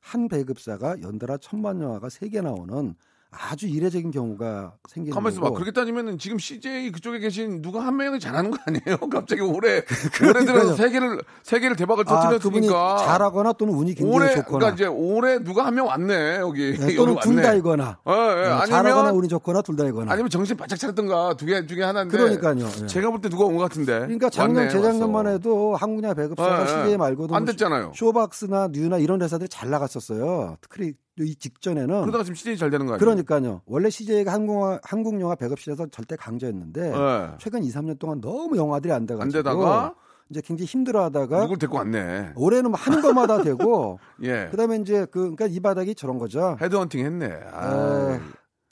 한 0.00 0.28
배급사가 0.28 1.00
연달아 1.02 1.38
천만 1.38 1.80
영화가 1.80 2.08
세 2.10 2.28
개 2.28 2.40
나오는 2.40 2.94
아주 3.36 3.66
이례적인 3.66 4.10
경우가 4.10 4.74
생기는 4.88 5.14
가만 5.14 5.32
있어봐. 5.32 5.50
그렇게 5.50 5.70
따지면은 5.72 6.18
지금 6.18 6.38
CJ 6.38 6.92
그쪽에 6.92 7.18
계신 7.18 7.62
누가 7.62 7.80
한 7.84 7.96
명이 7.96 8.20
잘하는 8.20 8.50
거 8.50 8.58
아니에요? 8.66 8.96
갑자기 9.10 9.40
올해 9.42 9.82
올해 10.22 10.44
들어서 10.44 10.74
세 10.76 10.90
개를 10.90 11.20
세 11.42 11.58
개를 11.60 11.76
대박을 11.76 12.04
아, 12.06 12.20
터뜨렸으니까 12.20 12.96
잘하거나 12.98 13.52
또는 13.54 13.74
운이 13.74 13.94
굉장히 13.94 14.16
올해 14.16 14.34
좋거나 14.34 14.58
그러니까 14.58 14.74
이제 14.74 14.86
올해 14.86 15.38
누가 15.42 15.66
한 15.66 15.74
명 15.74 15.86
왔네 15.88 16.36
여기 16.36 16.78
네, 16.78 16.94
또는. 16.96 17.16
둘 17.22 17.42
다이거나 17.42 17.98
예, 18.08 18.12
예. 18.12 18.16
네, 18.16 18.66
잘하거나 18.66 18.78
아니면 19.08 19.14
운이 19.16 19.28
좋거나 19.28 19.62
둘 19.62 19.76
다이거나 19.76 20.12
아니면 20.12 20.30
정신 20.30 20.56
바짝 20.56 20.76
차렸던가 20.76 21.34
두개 21.36 21.66
중에 21.66 21.82
하나인데 21.82 22.16
그러니까요. 22.16 22.64
예. 22.82 22.86
제가 22.86 23.10
볼 23.10 23.20
때 23.20 23.28
누가 23.28 23.44
온 23.44 23.56
것 23.56 23.62
같은데 23.62 24.00
그러니까 24.00 24.30
작년 24.30 24.56
왔네, 24.66 24.68
재작년만 24.70 25.26
왔어. 25.26 25.36
해도 25.36 25.74
한국야 25.76 26.14
배급사가 26.14 26.58
예, 26.58 26.62
예. 26.62 26.66
CJ 26.66 26.96
말고도 26.98 27.34
안뭐 27.34 27.46
됐잖아요. 27.46 27.92
쇼박스나 27.94 28.68
뉴나 28.70 28.98
이런 28.98 29.20
회사들이 29.22 29.48
잘 29.48 29.70
나갔었어요. 29.70 30.56
특히 30.60 30.94
이 31.20 31.36
직전에는 31.36 32.00
그러다가 32.00 32.24
지금 32.24 32.34
CJ 32.34 32.56
잘 32.56 32.70
되는 32.70 32.86
거 32.86 32.94
아니에요? 32.94 32.98
그러니까요. 32.98 33.62
원래 33.66 33.88
CJ가 33.88 34.32
한국 34.32 34.80
한국 34.82 35.20
영화 35.20 35.34
배급실에서 35.36 35.86
절대 35.86 36.16
강자였는데 36.16 36.92
예. 36.92 37.30
최근 37.38 37.62
2, 37.62 37.68
3년 37.70 37.98
동안 37.98 38.20
너무 38.20 38.56
영화들이 38.56 38.92
안 38.92 39.06
돼가지고 39.06 39.22
안 39.22 39.30
되다가 39.30 39.94
이제 40.30 40.40
굉장히 40.40 40.66
힘들어하다가 40.66 41.42
누굴 41.42 41.58
데리고 41.58 41.76
왔네. 41.76 42.32
올해는 42.34 42.70
뭐 42.70 42.78
하는 42.78 43.00
것마다 43.00 43.42
되고 43.42 44.00
예. 44.22 44.48
그다음에 44.50 44.76
이제 44.76 45.04
그 45.06 45.20
그러니까 45.20 45.46
이 45.46 45.60
바닥이 45.60 45.94
저런 45.94 46.18
거죠. 46.18 46.56
헤드헌팅 46.60 47.04
했네. 47.04 47.40
아, 47.52 48.14
에, 48.14 48.20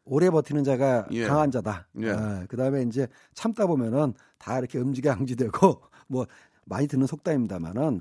오래 0.05 0.29
버티는 0.29 0.65
자가 0.65 1.07
예. 1.13 1.27
강한 1.27 1.53
자다. 1.53 1.87
예. 2.01 2.47
그다음에 2.49 2.83
이제 2.83 3.07
참다 3.35 3.67
보면은 3.67 4.15
다 4.39 4.59
이렇게 4.59 4.79
음지개항지되고 4.81 5.81
뭐 6.09 6.27
많이 6.65 6.89
듣는 6.89 7.07
속담입니다만은 7.07 8.01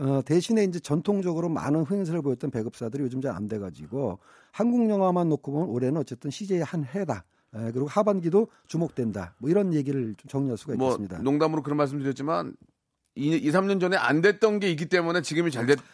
어, 0.00 0.22
대신에 0.22 0.64
이제 0.64 0.78
전통적으로 0.78 1.48
많은 1.48 1.82
흥행세를 1.82 2.20
보였던 2.22 2.50
배급사들이 2.50 3.02
요즘 3.02 3.20
잘 3.20 3.32
안 3.32 3.48
돼가지고 3.48 4.18
한국 4.50 4.88
영화만 4.90 5.28
놓고 5.30 5.50
보면 5.52 5.68
올해는 5.68 5.98
어쨌든 6.00 6.30
CJ 6.30 6.60
한 6.60 6.84
해다. 6.84 7.24
에, 7.54 7.70
그리고 7.72 7.86
하반기도 7.86 8.48
주목된다. 8.66 9.34
뭐 9.38 9.48
이런 9.50 9.72
얘기를 9.72 10.14
좀 10.16 10.28
정리할 10.28 10.58
수가 10.58 10.74
뭐 10.74 10.88
있겠습니다. 10.88 11.18
농담으로 11.22 11.62
그런 11.62 11.78
말씀드렸지만 11.78 12.54
2, 13.14 13.36
2, 13.36 13.50
3년 13.50 13.78
전에 13.80 13.96
안 13.96 14.22
됐던 14.22 14.58
게 14.58 14.70
있기 14.70 14.86
때문에 14.86 15.20
지금이 15.20 15.50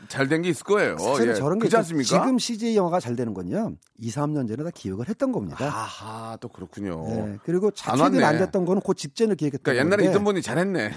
잘된게 0.08 0.48
있을 0.50 0.64
거예요. 0.64 0.96
사실 0.98 1.30
예. 1.30 1.34
저런 1.34 1.58
게. 1.58 1.68
않습니까? 1.76 2.06
지금 2.08 2.38
CJ 2.38 2.76
영화가 2.76 3.00
잘 3.00 3.16
되는 3.16 3.34
건요. 3.34 3.74
2, 4.00 4.08
3년 4.10 4.46
전에 4.48 4.62
다 4.62 4.70
기획을 4.72 5.08
했던 5.08 5.32
겁니다. 5.32 5.56
아하, 5.64 6.36
또 6.40 6.48
그렇군요. 6.48 7.04
예, 7.10 7.38
그리고 7.44 7.70
자, 7.72 7.92
안. 7.92 8.00
안 8.00 8.38
됐던 8.38 8.64
거는 8.64 8.82
그 8.86 8.94
직전을 8.94 9.34
기획했던 9.36 9.62
그러니까 9.64 9.84
옛날에 9.84 10.08
있던 10.10 10.24
분이 10.24 10.42
잘했네. 10.42 10.92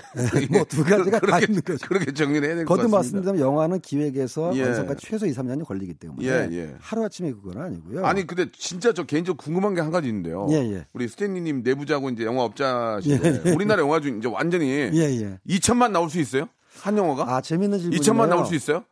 뭐두 0.52 0.84
가지가 0.84 1.10
다 1.20 1.20
그렇게, 1.20 1.46
있는 1.48 1.62
거죠. 1.64 1.88
그렇게 1.88 2.12
정리를 2.14 2.48
해야 2.48 2.56
될것 2.56 2.68
거듭 2.78 2.92
같습니다. 2.92 2.98
말씀드리면 2.98 3.40
영화는 3.40 3.80
기획에서 3.82 4.56
예. 4.56 4.64
완성까지 4.64 5.06
최소 5.08 5.26
2, 5.26 5.32
3년이 5.32 5.66
걸리기 5.66 5.96
때문에 5.96 6.24
예, 6.28 6.48
예. 6.52 6.76
하루아침에 6.80 7.32
그건 7.32 7.62
아니고요. 7.64 8.06
아니 8.06 8.28
근데 8.28 8.46
진짜 8.56 8.94
저 8.94 9.04
개인적으로 9.04 9.38
궁금한 9.38 9.74
게 9.76 9.82
한 9.82 9.90
가지 9.90 10.08
있는데요. 10.10 10.46
예, 10.52 10.58
예. 10.58 10.86
우리 10.94 11.08
스탠리님 11.08 11.64
내부자고 11.64 12.12
이제 12.12 12.24
영화업자신데 12.24 13.42
예, 13.46 13.50
예. 13.50 13.52
우리나라 13.54 13.82
영화 13.82 14.00
중 14.00 14.20
이제 14.20 14.28
완전히 14.28 14.70
예, 14.70 14.92
예. 14.94 15.40
2천만 15.50 15.90
나올 15.92 16.11
수 16.12 16.20
있어요? 16.20 16.48
한 16.82 16.98
영화가? 16.98 17.24
아, 17.36 17.42
재밌는 17.42 17.80
질문이에요. 17.80 18.02
2천만 18.02 18.28
나올 18.30 18.46
수 18.46 18.54
있어요? 18.56 18.84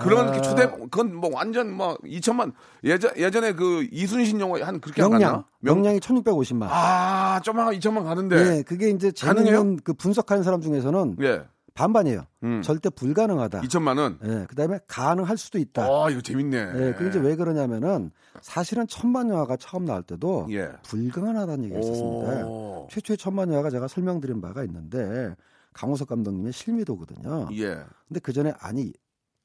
그런 0.00 0.28
아. 0.28 0.32
게 0.32 0.40
초대 0.42 0.66
그건 0.68 1.14
뭐 1.14 1.30
완전 1.32 1.72
뭐 1.72 1.96
2천만 2.04 2.52
예전 2.84 3.10
예전에 3.16 3.52
그 3.54 3.86
이순신 3.90 4.38
영화 4.40 4.64
한 4.66 4.80
그렇게 4.80 5.02
안 5.02 5.10
명량. 5.10 5.32
명- 5.60 5.76
명량이 5.76 6.00
1650만. 6.00 6.66
아, 6.70 7.40
좀만 7.42 7.72
2천만 7.78 8.04
가는데. 8.04 8.58
예, 8.58 8.62
그게 8.62 8.90
이제? 8.90 9.10
재밌는 9.12 9.78
그 9.82 9.94
분석하는 9.94 10.42
사람 10.42 10.60
중에서는 10.60 11.16
예. 11.22 11.42
반반이에요. 11.74 12.24
음. 12.42 12.60
절대 12.62 12.90
불가능하다. 12.90 13.60
2천만 13.62 13.98
원. 13.98 14.18
예, 14.24 14.46
그다음에 14.48 14.78
가능할 14.88 15.36
수도 15.38 15.58
있다. 15.58 15.82
아, 15.84 16.10
이거 16.10 16.20
재밌네. 16.20 16.56
예, 16.58 16.92
그게 16.92 17.08
이제 17.08 17.18
왜 17.18 17.34
그러냐면은 17.36 18.10
사실은 18.42 18.86
천만 18.88 19.30
영화가 19.30 19.56
처음 19.56 19.84
나올 19.86 20.02
때도 20.02 20.48
예. 20.50 20.68
불가능하다는 20.84 21.64
얘기가 21.64 21.80
있었습니다. 21.80 22.46
오. 22.46 22.88
최초의 22.90 23.16
천만 23.16 23.48
영화가 23.50 23.70
제가 23.70 23.88
설명드린 23.88 24.40
바가 24.40 24.64
있는데 24.64 25.34
강우석 25.78 26.08
감독님의 26.08 26.52
실미도거든요. 26.52 27.50
예. 27.52 27.84
근데 28.08 28.18
그 28.20 28.32
전에 28.32 28.52
아니 28.58 28.92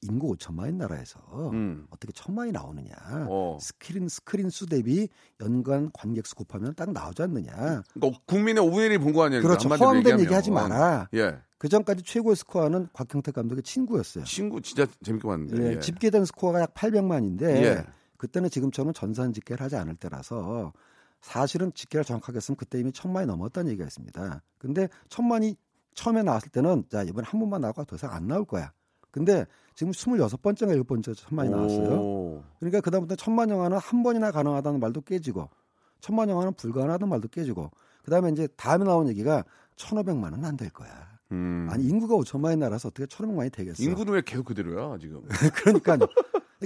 인구 0.02 0.34
5천만인 0.34 0.74
나라에서 0.74 1.20
음. 1.52 1.86
어떻게 1.90 2.12
천만이 2.12 2.50
나오느냐. 2.50 2.92
어. 3.28 3.56
스크린 3.60 4.08
스크린 4.08 4.50
수 4.50 4.66
대비 4.66 5.08
연간 5.40 5.90
관객 5.92 6.26
수 6.26 6.34
곱하면 6.34 6.74
딱 6.74 6.90
나오지 6.92 7.22
않느냐. 7.22 7.84
그러니까 7.94 8.20
국민의 8.26 8.64
5분의 8.64 8.96
1이 8.98 9.02
본 9.02 9.12
거 9.14 9.22
아니에요? 9.22 9.42
그렇죠. 9.42 9.68
허황된. 9.68 10.18
얘기 10.20 10.34
하지 10.34 10.50
마라. 10.50 11.08
예. 11.14 11.38
그 11.56 11.68
전까지 11.68 12.02
최고의 12.02 12.34
스코어는 12.36 12.88
곽경택 12.92 13.30
감독의 13.30 13.62
친구였어요. 13.62 14.24
친구 14.24 14.60
진짜 14.60 14.86
재밌게 15.04 15.26
봤는데. 15.28 15.62
예, 15.62 15.72
예. 15.76 15.78
집계된 15.78 16.24
스코어가 16.24 16.60
약 16.62 16.74
800만인데 16.74 17.42
예. 17.42 17.86
그때는 18.18 18.50
지금처럼 18.50 18.92
전산 18.92 19.32
집계를 19.32 19.62
하지 19.64 19.76
않을 19.76 19.94
때라서 19.94 20.72
사실은 21.20 21.72
집계를 21.72 22.04
정확하게 22.04 22.36
했으면 22.36 22.56
그때 22.56 22.80
이미 22.80 22.90
천만이 22.92 23.26
넘었다는 23.28 23.70
얘기가 23.70 23.86
있습니다. 23.86 24.42
근데 24.58 24.88
천만이 25.08 25.56
처음에 25.94 26.22
나왔을 26.22 26.50
때는 26.50 26.84
자 26.90 27.02
이번에 27.02 27.26
한 27.28 27.40
번만 27.40 27.60
나오고 27.62 27.84
더 27.84 27.96
이상 27.96 28.12
안 28.12 28.26
나올 28.26 28.44
거야. 28.44 28.72
근데 29.10 29.46
지금 29.74 29.92
26번째가 29.92 30.82
7번째 30.84 31.16
천만이 31.16 31.48
나왔어요. 31.50 31.88
오. 32.00 32.42
그러니까 32.58 32.80
그다음부터 32.80 33.14
천만 33.16 33.48
영화는 33.48 33.78
한 33.78 34.02
번이나 34.02 34.30
가능하다는 34.32 34.80
말도 34.80 35.02
깨지고 35.02 35.48
천만 36.00 36.28
영화는 36.28 36.54
불가능하다는 36.54 37.08
말도 37.08 37.28
깨지고 37.28 37.70
그다음에 38.04 38.30
이제 38.30 38.48
다음에 38.56 38.84
나온 38.84 39.08
얘기가 39.08 39.44
1,500만은 39.76 40.44
안 40.44 40.56
될 40.56 40.70
거야. 40.70 40.90
음. 41.32 41.66
아니 41.70 41.84
인구가 41.84 42.16
5천만이 42.16 42.58
나라서 42.58 42.88
어떻게 42.88 43.06
1,500만이 43.06 43.52
되겠어? 43.52 43.82
인구는 43.82 44.12
왜 44.12 44.22
계속 44.22 44.44
그대로야 44.46 44.98
지금? 44.98 45.22
그러니까요. 45.54 46.00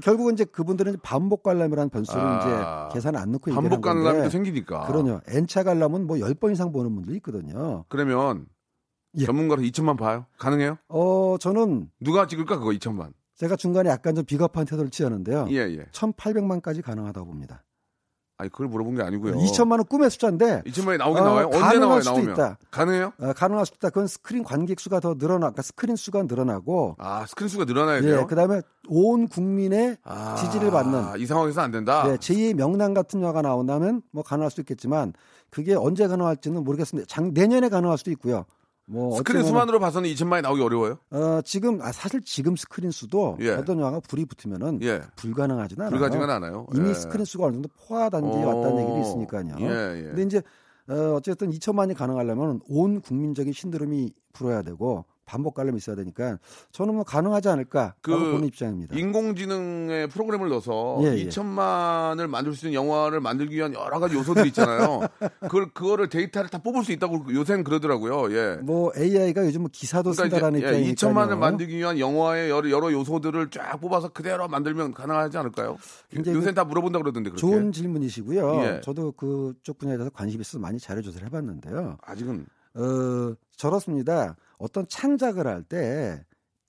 결국은 0.02 0.34
이제 0.34 0.44
그분들은 0.44 0.98
반복 1.02 1.42
관람이라는 1.42 1.90
변수를 1.90 2.20
아, 2.22 2.88
이제 2.88 2.94
계산 2.94 3.16
안 3.16 3.32
넣고 3.32 3.50
반복 3.52 3.80
관람도 3.80 4.30
생기니까. 4.30 4.86
그러요. 4.86 5.20
N차 5.28 5.64
관람은 5.64 6.06
뭐 6.06 6.16
10번 6.16 6.52
이상 6.52 6.72
보는 6.72 6.94
분들이 6.94 7.16
있거든요. 7.16 7.84
그러면 7.88 8.46
예. 9.18 9.24
전문가로 9.26 9.62
2천만 9.62 9.96
봐요? 9.98 10.26
가능해요? 10.38 10.78
어, 10.88 11.36
저는 11.40 11.90
누가 12.00 12.26
찍을까 12.26 12.58
그거 12.58 12.70
2천만? 12.70 13.12
제가 13.36 13.56
중간에 13.56 13.88
약간 13.90 14.14
좀 14.14 14.24
비겁한 14.24 14.64
태도를 14.64 14.90
취하는데요. 14.90 15.46
예 15.50 15.56
예. 15.58 15.86
1,800만까지 15.92 16.82
가능하다고 16.82 17.26
봅니다. 17.26 17.62
아니 18.40 18.50
그걸 18.50 18.68
물어본 18.68 18.94
게 18.94 19.02
아니고요. 19.02 19.34
2천만은 19.34 19.88
꿈의 19.88 20.10
숫자인데 20.10 20.62
2천만이 20.66 20.98
나오긴 20.98 21.22
어, 21.22 21.26
나와요? 21.26 21.50
언제 21.52 21.78
나와요 21.78 22.00
수도 22.00 22.14
나오면? 22.14 22.34
있다. 22.34 22.58
가능해요? 22.70 23.12
어, 23.18 23.32
가능할 23.32 23.66
수 23.66 23.72
있다. 23.76 23.90
그건 23.90 24.06
스크린 24.06 24.44
관객 24.44 24.78
수가 24.78 25.00
더 25.00 25.14
늘어나, 25.14 25.38
그러니까 25.50 25.62
스크린 25.62 25.96
수가 25.96 26.22
늘어나고, 26.22 26.94
아 26.98 27.26
스크린 27.26 27.48
수가 27.48 27.64
늘어나야 27.64 28.00
돼요? 28.00 28.20
예, 28.20 28.24
그다음에 28.26 28.62
온 28.88 29.26
국민의 29.26 29.96
아, 30.04 30.36
지지를 30.36 30.70
받는 30.70 31.18
이 31.18 31.26
상황에서 31.26 31.62
안 31.62 31.72
된다. 31.72 32.04
네, 32.06 32.16
제2의 32.16 32.54
명량 32.54 32.94
같은 32.94 33.20
영화가 33.20 33.42
나온다면 33.42 34.02
뭐 34.12 34.22
가능할 34.22 34.52
수 34.52 34.60
있겠지만 34.60 35.14
그게 35.50 35.74
언제 35.74 36.06
가능할지는 36.06 36.62
모르겠습니다. 36.62 37.08
장, 37.08 37.32
내년에 37.34 37.68
가능할 37.68 37.98
수도 37.98 38.12
있고요. 38.12 38.44
뭐 38.90 39.16
스크린 39.18 39.44
수만으로 39.44 39.78
봐서는 39.78 40.08
2천만이 40.10 40.42
나오기 40.42 40.62
어려워요? 40.62 40.98
어, 41.10 41.40
지금 41.44 41.80
아, 41.82 41.92
사실 41.92 42.22
지금 42.22 42.56
스크린 42.56 42.90
수도 42.90 43.36
예. 43.40 43.50
어떤 43.50 43.78
영화가 43.78 44.00
불이 44.00 44.24
붙으면은 44.24 44.80
예. 44.82 45.02
불가능하지는 45.16 45.86
않아요. 45.86 45.90
불가하지가 45.90 46.34
않아요. 46.36 46.66
이미 46.74 46.88
예. 46.90 46.94
스크린 46.94 47.26
수가 47.26 47.46
어느 47.46 47.54
정도 47.54 47.68
포화 47.86 48.08
단계에 48.08 48.42
어, 48.42 48.46
왔다는 48.46 48.80
얘기도 48.80 48.98
있으니까요. 48.98 49.56
예, 49.60 49.98
예. 49.98 50.02
근데 50.04 50.22
이제 50.22 50.42
어, 50.88 51.14
어쨌든 51.14 51.50
2천만이 51.50 51.94
가능하려면 51.94 52.60
온 52.66 53.00
국민적인 53.02 53.52
신드롬이 53.52 54.12
불어야 54.32 54.62
되고 54.62 55.04
반복 55.28 55.52
관람이 55.54 55.76
있어야 55.76 55.94
되니까 55.94 56.38
저는 56.72 56.94
뭐 56.94 57.04
가능하지 57.04 57.50
않을까라고 57.50 57.96
그 58.00 58.12
보는 58.12 58.46
입장입니다. 58.46 58.96
인공지능의 58.96 60.08
프로그램을 60.08 60.48
넣어서 60.48 60.98
예, 61.02 61.18
예. 61.18 61.26
2천만을 61.26 62.26
만들 62.28 62.54
수 62.54 62.66
있는 62.66 62.80
영화를 62.80 63.20
만들기 63.20 63.54
위한 63.54 63.74
여러 63.74 64.00
가지 64.00 64.14
요소들이 64.14 64.48
있잖아요. 64.48 65.00
그걸 65.40 65.70
그거를 65.74 66.08
데이터를 66.08 66.48
다 66.48 66.56
뽑을 66.58 66.82
수 66.82 66.92
있다고 66.92 67.26
요새는 67.30 67.62
그러더라고요. 67.64 68.34
예. 68.34 68.56
뭐 68.62 68.90
AI가 68.96 69.44
요즘 69.44 69.62
뭐 69.62 69.70
기사도 69.70 70.14
쓴다라는 70.14 70.60
그러니까 70.60 70.78
이제, 70.78 70.86
예, 70.86 70.90
입장이니까요. 70.90 71.36
2천만을 71.36 71.38
만들기 71.38 71.76
위한 71.76 71.98
영화의 71.98 72.48
여러, 72.48 72.70
여러 72.70 72.90
요소들을 72.90 73.50
쫙 73.50 73.76
뽑아서 73.82 74.08
그대로 74.08 74.48
만들면 74.48 74.94
가능하지 74.94 75.36
않을까요? 75.36 75.76
굉장히 76.08 76.38
요새는 76.38 76.54
다 76.54 76.64
물어본다 76.64 77.00
그러던데 77.00 77.30
그렇게. 77.30 77.40
좋은 77.40 77.70
질문이시고요. 77.70 78.62
예. 78.62 78.80
저도 78.82 79.12
그쪽 79.12 79.76
분야에 79.76 79.98
대해서 79.98 80.10
관심이 80.10 80.40
있어서 80.40 80.58
많이 80.58 80.78
자료 80.78 81.02
조사를 81.02 81.26
해봤는데요. 81.26 81.98
아직은 82.02 82.46
어, 82.76 83.34
저렇습니다. 83.56 84.36
어떤 84.58 84.86
창작을 84.88 85.46
할 85.46 85.62
때 85.64 86.24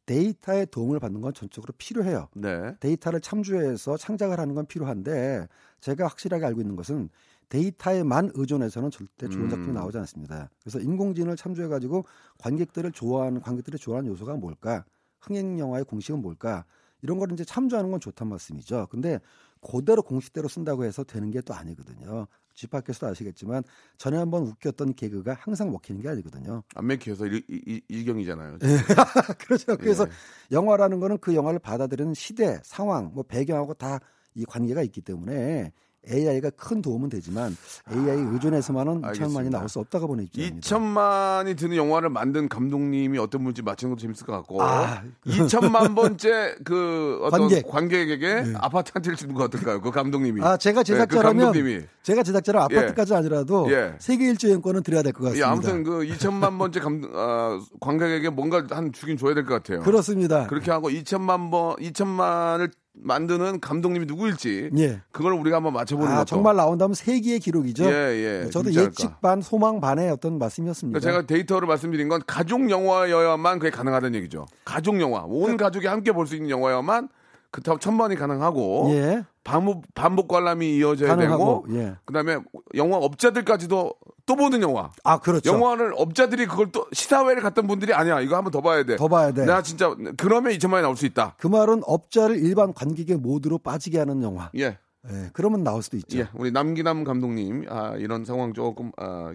데이터의 0.06 0.68
도움을 0.68 1.00
받는 1.00 1.22
건 1.22 1.34
전적으로 1.34 1.74
필요해요. 1.78 2.30
네. 2.34 2.78
데이터를 2.80 3.22
참조해서 3.22 3.98
창작을 3.98 4.40
하는 4.40 4.56
건 4.56 4.66
필요한데 4.66 5.48
제가 5.82 6.06
확실하게 6.08 6.46
알고 6.46 6.62
있는 6.62 6.76
것은 6.76 7.10
데이터에만 7.50 8.32
의존해서는 8.36 8.90
절대 8.92 9.28
좋은 9.28 9.50
작품이 9.50 9.74
음. 9.74 9.76
나오지 9.76 9.98
않습니다. 10.00 10.50
그래서 10.64 10.80
인공지능을 10.80 11.36
참조해 11.36 11.68
가지고 11.68 12.06
관객들을 12.40 12.92
좋아하는 12.92 13.42
관객들이 13.42 13.78
좋아하는 13.78 14.10
요소가 14.12 14.36
뭘까? 14.38 14.86
흥행 15.22 15.60
영화의 15.60 15.84
공식은 15.86 16.22
뭘까? 16.22 16.66
이런 17.02 17.18
걸 17.20 17.32
이제 17.32 17.44
참조하는 17.46 17.92
건 17.92 18.00
좋단 18.00 18.28
말씀이죠. 18.28 18.88
근데 18.90 19.20
그대로 19.62 20.02
공식대로 20.04 20.48
쓴다고 20.48 20.86
해서 20.86 21.04
되는 21.04 21.32
게 21.32 21.42
또 21.42 21.54
아니거든요. 21.54 22.28
집 22.60 22.72
밖에서도 22.72 23.08
아시겠지만 23.08 23.64
전에 23.98 24.18
한번 24.18 24.44
웃겼던 24.44 24.96
개그가 24.96 25.34
항상 25.40 25.72
먹히는 25.72 26.02
게 26.02 26.10
아니거든요. 26.10 26.64
안 26.76 26.88
맥혀서 26.88 27.28
일, 27.28 27.44
일, 27.48 27.82
일경이잖아요. 27.88 28.58
그렇죠. 29.40 29.78
그래서 29.78 30.06
예. 30.06 30.10
영화라는 30.52 31.00
거는 31.00 31.20
그 31.20 31.34
영화를 31.36 31.60
받아들이는 31.60 32.14
시대, 32.14 32.60
상황, 32.64 33.12
뭐 33.14 33.24
배경하고 33.24 33.74
다 33.76 34.00
이 34.36 34.46
관계가 34.46 34.84
있기 34.84 35.02
때문에 35.02 35.72
AI가 36.12 36.50
큰 36.58 36.82
도움은 36.82 37.10
되지만 37.10 37.56
AI 37.92 38.18
의존해서만은 38.34 39.02
2천만이 39.02 39.06
아, 39.06 39.08
알겠습니다. 39.10 39.58
나올 39.58 39.70
수 39.70 39.80
없다고 39.80 40.08
보는 40.08 40.24
입장입니다. 40.26 40.68
2천만이 40.68 41.58
드는 41.58 41.76
영화를 41.78 42.10
만든 42.10 42.50
감독님이 42.50 43.18
어떤 43.20 43.42
분인지 43.44 43.62
맞히는 43.62 43.92
것도 43.92 44.02
재밌을 44.02 44.26
것 44.26 44.34
같고 44.34 44.62
아, 44.64 45.04
2천만 45.26 45.96
번째 45.96 46.56
그 46.64 47.20
어떤 47.24 47.50
관객. 47.68 48.10
에게 48.10 48.44
아파트 48.56 48.92
한 48.94 49.04
채를 49.04 49.16
주는 49.18 49.36
거 49.36 49.44
어떨까요? 49.44 49.82
그 49.82 49.92
감독님이. 49.92 50.42
아, 50.42 50.58
제가 50.58 50.80
예, 50.80 50.84
그 50.84 50.86
제작자라면 50.86 51.46
감독님이. 51.46 51.84
제가 52.02 52.24
제작자라 52.24 52.64
아파트까지 52.64 53.14
아니라도 53.14 53.72
예. 53.72 53.94
세계 54.00 54.30
일주행권은 54.30 54.84
드려야 54.84 55.04
될것 55.04 55.22
예, 55.36 55.42
같습니다. 55.42 55.50
아무튼 55.52 55.84
그 55.84 56.00
2천만 56.08 56.58
번째 56.58 56.80
감, 56.80 57.02
아, 57.14 57.60
관객에게 57.80 58.30
뭔가 58.30 58.64
한 58.72 58.92
주긴 58.92 59.18
줘야 59.18 59.34
될 59.34 59.46
것 59.46 59.56
같아요. 59.56 59.82
그렇습니다. 59.82 60.48
그렇게 60.48 60.72
하고 60.72 60.90
2천만 60.90 61.52
번, 61.52 61.76
2천만을 61.78 62.72
만드는 63.02 63.60
감독님이 63.60 64.06
누구일지 64.06 64.70
예. 64.78 65.02
그걸 65.12 65.34
우리가 65.34 65.58
한번 65.58 65.74
맞춰보는 65.74 66.12
아, 66.12 66.16
것도. 66.18 66.26
정말 66.26 66.56
나온다면 66.56 66.94
세기의 66.94 67.40
기록이죠. 67.40 67.86
예, 67.86 68.44
예. 68.46 68.50
저도 68.50 68.66
재밌지 68.72 68.80
않을까. 68.80 68.92
예측 68.92 69.22
반 69.22 69.42
소망 69.42 69.80
반의 69.80 70.10
어떤 70.12 70.38
말씀이었습니다. 70.38 71.00
그러니까 71.00 71.22
제가 71.22 71.28
데이터를 71.28 71.68
말씀드린 71.68 72.10
건 72.10 72.22
가족 72.28 72.70
영화여야만 72.70 73.60
그게 73.60 73.70
가능하다는 73.72 74.16
얘기죠. 74.20 74.46
가족 74.66 75.00
영화, 75.02 75.24
온 75.26 75.58
가족이 75.58 75.88
함께 75.88 76.12
볼 76.12 76.28
수 76.28 76.36
있는 76.36 76.50
영화여만 76.50 77.10
그렇다고 77.52 77.80
천만이 77.80 78.16
가능하고 78.16 78.90
예. 78.92 79.24
반복, 79.44 79.84
반복 79.96 80.28
관람이 80.28 80.76
이어져야 80.76 81.10
가능하고 81.16 81.66
되고 81.68 81.80
예. 81.80 81.96
그다음에 82.06 82.38
영화 82.76 82.98
업자들까지도 82.98 83.94
또 84.30 84.36
보는 84.36 84.62
영화. 84.62 84.92
아, 85.04 85.18
그렇죠. 85.20 85.52
영화를 85.52 85.92
업자들이 85.98 86.46
그걸 86.46 86.72
또 86.72 86.86
시사회를 86.94 87.42
갔던 87.42 87.66
분들이 87.66 87.96
아니야. 87.96 88.20
이거 88.20 88.36
한번 88.38 88.52
더 88.52 88.62
봐야 88.62 88.84
돼. 88.84 88.96
더 88.96 89.08
봐야 89.08 89.32
돼. 89.32 89.44
나 89.46 89.64
진짜 89.64 89.96
그러면 90.18 90.54
2천만이 90.54 90.84
나올 90.84 90.96
수 90.96 91.08
있다. 91.08 91.34
그 91.40 91.48
말은 91.48 91.82
업자를 91.84 92.38
일반 92.38 92.72
관객의 92.72 93.18
모드로 93.18 93.58
빠지게 93.58 93.98
하는 93.98 94.22
영화. 94.22 94.52
예. 94.56 94.78
예, 95.10 95.30
그러면 95.34 95.64
나올 95.64 95.82
수도 95.82 95.98
있죠. 95.98 96.20
예. 96.20 96.28
우리 96.36 96.52
남기남 96.52 97.06
감독님 97.06 97.66
아, 97.70 97.96
이런 97.98 98.24
상황 98.24 98.54
조금 98.54 98.92
아, 98.98 99.34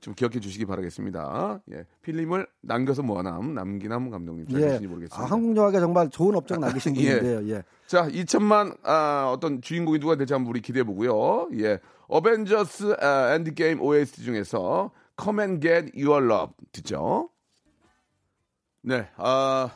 좀 0.00 0.12
기억해 0.14 0.40
주시기 0.40 0.66
바라겠습니다. 0.66 1.60
예. 1.70 1.84
필름을 2.02 2.48
남겨서 2.62 3.02
모아남 3.02 3.54
남기남 3.54 4.10
감독님 4.10 4.48
잘 4.48 4.60
계신지 4.60 4.88
모르겠습니다. 4.88 5.22
아, 5.22 5.24
한국 5.24 5.56
영화가 5.56 5.78
정말 5.78 6.10
좋은 6.10 6.34
업적 6.34 6.58
남기신 6.58 6.96
예. 6.98 7.20
분인데요. 7.20 7.54
예. 7.54 7.62
자, 7.86 8.08
2천만 8.08 8.76
아, 8.82 9.30
어떤 9.32 9.60
주인공이 9.62 10.00
누가 10.00 10.16
될지 10.16 10.32
한번 10.32 10.50
우리 10.50 10.60
기대해 10.62 10.82
보고요. 10.82 11.48
예. 11.60 11.78
어벤져스 12.08 12.96
아, 13.00 13.34
엔드게임 13.34 13.80
OST 13.80 14.22
중에서 14.22 14.90
Come 15.20 15.42
and 15.42 15.66
Get 15.66 15.92
Your 15.96 16.24
Love 16.24 16.54
듣죠. 16.72 17.30
네. 18.82 19.08
아, 19.16 19.70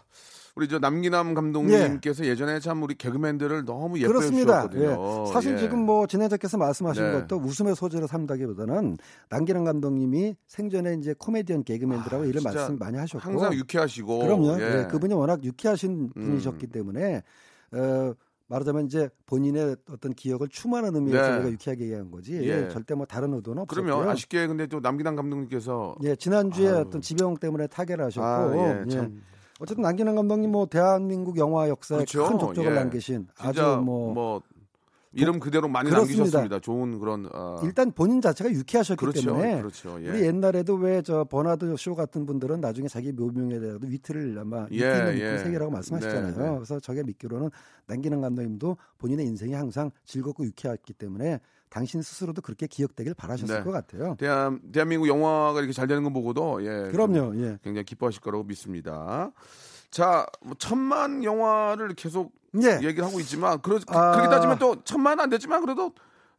우리 0.59 0.67
저 0.69 0.81
남기남 0.81 1.35
감독님께서 1.35 2.25
예. 2.25 2.35
전에 2.35 2.65
참 2.65 2.83
우리 2.83 2.97
개그맨들을 2.97 3.65
너무 3.65 3.97
예뻐해 3.99 4.09
그렇습니다. 4.13 4.69
주셨거든요. 4.69 5.25
예. 5.29 5.33
사실 5.33 5.53
예. 5.53 5.59
지금 5.59 5.87
뭐 5.87 6.09
진행자께서 6.09 6.59
말씀하신 6.59 7.05
네. 7.05 7.13
것도 7.13 7.37
웃음의 7.37 7.77
소재로 7.77 8.09
삼다기보다는 8.09 8.99
남기남 9.31 9.63
감독님이 9.63 10.35
생전에 10.49 10.95
이제 10.95 11.15
코미디언 11.17 11.63
개그맨들하고 11.63 12.25
이런 12.25 12.39
아, 12.39 12.51
진짜 12.51 12.59
말씀 12.59 12.79
많이 12.79 12.99
하셨고 12.99 13.21
항상 13.25 13.55
유쾌하시고 13.55 14.19
그럼요. 14.19 14.61
예. 14.61 14.81
예, 14.81 14.87
그분이 14.91 15.15
워낙 15.15 15.45
유쾌하신 15.45 16.11
음. 16.17 16.25
분이셨기 16.25 16.67
때문에 16.67 17.23
어, 17.73 18.15
말하자면 18.49 18.87
이제 18.87 19.09
본인의 19.27 19.77
어떤 19.91 20.13
기억을 20.15 20.49
충만한 20.49 20.95
의미에서 20.95 21.23
네. 21.23 21.37
우리가 21.37 21.51
유쾌하게 21.53 21.85
얘기한 21.85 22.11
거지 22.11 22.35
예. 22.35 22.69
절대 22.69 22.95
뭐 22.95 23.07
다른 23.07 23.35
의도는 23.35 23.63
없었고요. 23.63 23.85
그러면 23.85 24.09
아쉽게 24.09 24.47
근데 24.47 24.67
또 24.67 24.81
남기남 24.81 25.17
감독님께서 25.17 25.97
예, 26.03 26.17
지난주에 26.17 26.69
아유. 26.69 26.77
어떤 26.79 27.01
지병 27.01 27.37
때문에 27.37 27.67
타결을 27.67 28.07
하셨고 28.07 28.27
아, 28.27 28.57
예, 28.57 28.85
예. 28.87 28.91
참. 28.91 29.23
어쨌든 29.61 29.83
남기란 29.83 30.15
감독님 30.15 30.51
뭐 30.51 30.67
대한민국 30.67 31.37
영화 31.37 31.69
역사에 31.69 31.99
그렇죠. 31.99 32.29
큰 32.29 32.39
족적을 32.39 32.71
예. 32.71 32.75
남기신 32.75 33.29
아주 33.39 33.63
뭐, 33.85 34.15
뭐 34.15 34.43
이름 35.21 35.41
그대로 35.41 35.69
많이 35.69 35.91
그렇습니다. 35.91 36.19
남기셨습니다. 36.23 36.61
좋은 36.61 36.99
그런 36.99 37.29
어, 37.33 37.61
일단 37.65 37.91
본인 37.93 38.21
자체가 38.21 38.51
유쾌하셨기 38.51 38.99
그렇죠, 38.99 39.21
때문에 39.31 39.59
그렇죠. 39.59 39.99
예. 40.03 40.11
우리 40.11 40.23
옛날에도 40.23 40.75
왜 40.75 41.03
저 41.03 41.25
버나드 41.25 41.75
쇼 41.79 41.95
같은 41.95 42.27
분들은 42.27 42.61
나중에 42.61 42.89
자기 42.89 43.13
묘명에 43.13 43.59
대해서 43.61 43.79
위트를 43.83 44.39
아마 44.39 44.67
예, 44.73 44.77
위트는 44.77 45.19
예. 45.19 45.31
그 45.33 45.39
세계라고 45.45 45.71
말씀하시잖아요. 45.71 46.37
네, 46.37 46.43
네. 46.45 46.55
그래서 46.55 46.81
저게 46.81 47.03
믿기로는 47.03 47.51
남기는 47.87 48.21
감독님도 48.21 48.77
본인의 48.99 49.27
인생이 49.27 49.55
항상 49.55 49.91
즐겁고 50.05 50.45
유쾌했기 50.45 50.93
때문에 50.95 51.41
당신 51.71 52.03
스스로도 52.03 52.43
그렇게 52.43 52.67
기억되길 52.67 53.15
바라셨을 53.15 53.59
네. 53.59 53.63
것 53.63 53.71
같아요. 53.73 54.17
대한 54.19 54.61
대한민국 54.73 55.07
영화가 55.09 55.59
이렇게 55.59 55.73
잘 55.73 55.87
되는 55.87 56.03
거 56.03 56.11
보고도 56.11 56.63
예, 56.63 56.91
그럼요. 56.91 57.37
예. 57.37 57.59
굉장히 57.63 57.85
기뻐하실 57.85 58.21
거라고 58.21 58.45
믿습니다. 58.45 59.31
자, 59.91 60.27
뭐 60.43 60.55
천만 60.59 61.25
영화를 61.25 61.95
계속 61.95 62.33
예. 62.63 62.77
얘기를 62.87 63.05
하고 63.05 63.21
있지만 63.21 63.61
그러, 63.61 63.79
아. 63.89 64.13
그렇게 64.13 64.29
따지면 64.29 64.59
또 64.59 64.83
천만은 64.85 65.25
안 65.25 65.31
됐지만 65.31 65.61
그래도 65.61 65.93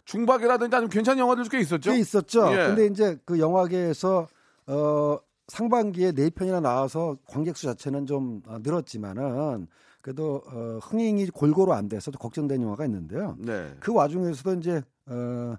중박이라든지 0.05 0.75
아니면 0.75 0.89
괜찮은 0.89 1.19
영화들 1.19 1.43
꽤 1.45 1.59
있었죠. 1.59 1.91
꽤 1.91 1.99
있었죠. 1.99 2.51
예. 2.51 2.67
근데 2.67 2.85
이제 2.87 3.17
그 3.25 3.39
영화계에서 3.39 4.27
어 4.67 5.17
상반기에 5.47 6.11
네 6.13 6.29
편이나 6.29 6.59
나와서 6.59 7.17
관객 7.27 7.57
수 7.57 7.65
자체는 7.65 8.05
좀 8.05 8.41
어, 8.47 8.57
늘었지만은 8.61 9.67
그래도 10.01 10.41
어 10.47 10.79
흥행이 10.81 11.27
골고루 11.27 11.73
안 11.73 11.89
돼서 11.89 12.09
걱정된 12.11 12.61
영화가 12.61 12.85
있는데요. 12.85 13.35
네. 13.39 13.75
그 13.79 13.93
와중에서도 13.93 14.53
이제 14.59 14.81
어 15.07 15.55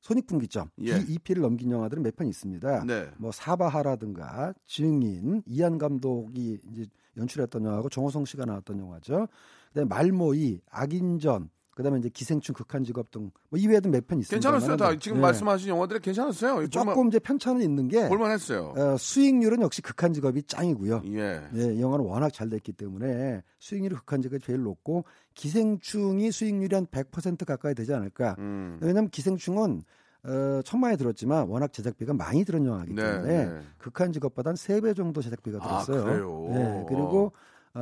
손익분기점 0.00 0.70
예. 0.80 0.98
B2P를 0.98 1.40
넘긴 1.42 1.70
영화들은 1.70 2.02
몇 2.02 2.16
편 2.16 2.26
있습니다. 2.26 2.84
네. 2.84 3.08
뭐 3.18 3.30
사바하라든가 3.30 4.52
증인 4.66 5.42
이한 5.46 5.78
감독이 5.78 6.58
이제 6.72 6.86
연출했던 7.16 7.64
영화고 7.64 7.88
정호성 7.88 8.24
씨가 8.24 8.44
나왔던 8.46 8.78
영화죠. 8.80 9.28
그다음에 9.72 9.88
말모이 9.88 10.60
악인전 10.70 11.50
그다음에 11.74 11.98
이제 11.98 12.10
기생충 12.10 12.54
극한 12.54 12.84
직업 12.84 13.10
등 13.10 13.30
뭐 13.48 13.58
이외에도 13.58 13.88
몇 13.88 14.06
편 14.06 14.18
있습니다. 14.18 14.34
괜찮았어요. 14.50 14.76
다 14.76 14.98
지금 14.98 15.20
말씀하신 15.20 15.68
영화들이 15.70 16.00
괜찮았어요. 16.00 16.68
조금 16.68 17.08
이제 17.08 17.18
편차는 17.18 17.62
있는 17.62 17.88
게 17.88 18.08
볼만했어요. 18.08 18.74
어, 18.76 18.96
수익률은 18.98 19.62
역시 19.62 19.80
극한 19.80 20.12
직업이 20.12 20.42
짱이고요. 20.42 21.02
예. 21.12 21.40
예, 21.54 21.80
영화는 21.80 22.04
워낙 22.04 22.30
잘 22.30 22.50
됐기 22.50 22.72
때문에 22.72 23.42
수익률이 23.58 23.94
극한 23.94 24.20
직업이 24.20 24.42
제일 24.44 24.62
높고 24.62 25.04
기생충이 25.34 26.30
수익률이 26.32 26.74
한 26.74 26.86
100% 26.86 27.44
가까이 27.46 27.74
되지 27.74 27.92
않을까. 27.94 28.36
음. 28.38 28.78
왜냐하면 28.80 29.10
기생충은 29.10 29.82
어, 30.24 30.60
천만에 30.64 30.96
들었지만 30.96 31.48
워낙 31.48 31.72
제작비가 31.72 32.14
많이 32.14 32.44
들은 32.44 32.64
영화이기 32.64 32.94
네, 32.94 33.02
때문에 33.02 33.44
네. 33.46 33.60
극한 33.78 34.12
직업보다 34.12 34.50
한 34.50 34.54
3배 34.56 34.94
정도 34.96 35.20
제작비가 35.20 35.58
아, 35.60 35.82
들었어요. 35.82 36.04
그래요? 36.04 36.48
네, 36.52 36.84
그리고 36.88 37.26
어, 37.26 37.32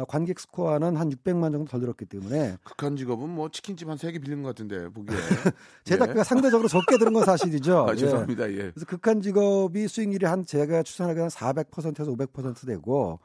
관객 0.09 0.39
스코어는 0.39 0.97
한 0.97 1.11
600만 1.11 1.51
정도 1.51 1.65
덜 1.65 1.81
들었기 1.81 2.05
때문에 2.05 2.57
극한 2.63 2.97
직업은 2.97 3.29
뭐 3.29 3.49
치킨집 3.51 3.89
한 3.89 3.97
세 3.99 4.13
개 4.13 4.19
빌린 4.21 4.43
것 4.43 4.51
같은데 4.51 4.89
보기에. 4.89 5.17
제작비가 5.85 6.23
상대적으로 6.23 6.69
적게 6.69 6.97
들은 6.97 7.13
건 7.13 7.25
사실이죠. 7.25 7.87
아, 7.91 7.93
예. 7.93 7.97
죄송합니다. 7.97 8.51
예. 8.53 8.71
그래서 8.71 8.87
극한 8.87 9.21
직업이 9.21 9.89
수익률이 9.89 10.27
한 10.27 10.47
제가 10.47 10.85
추산하기에 10.85 11.23
한 11.23 11.29
400%에서 11.31 12.13
500% 12.13 12.67
되고 12.67 13.19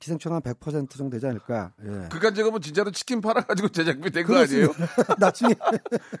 기생충 0.00 0.34
한 0.34 0.42
100% 0.42 0.90
정도 0.90 1.10
되지 1.16 1.26
않을까. 1.26 1.72
예. 1.86 2.08
극한 2.10 2.34
직업은 2.34 2.60
진짜로 2.60 2.90
치킨 2.90 3.20
팔아가지고 3.22 3.68
제작비 3.70 4.10
된 4.10 4.26
거 4.26 4.36
아니에요? 4.36 4.68
나중에 5.18 5.54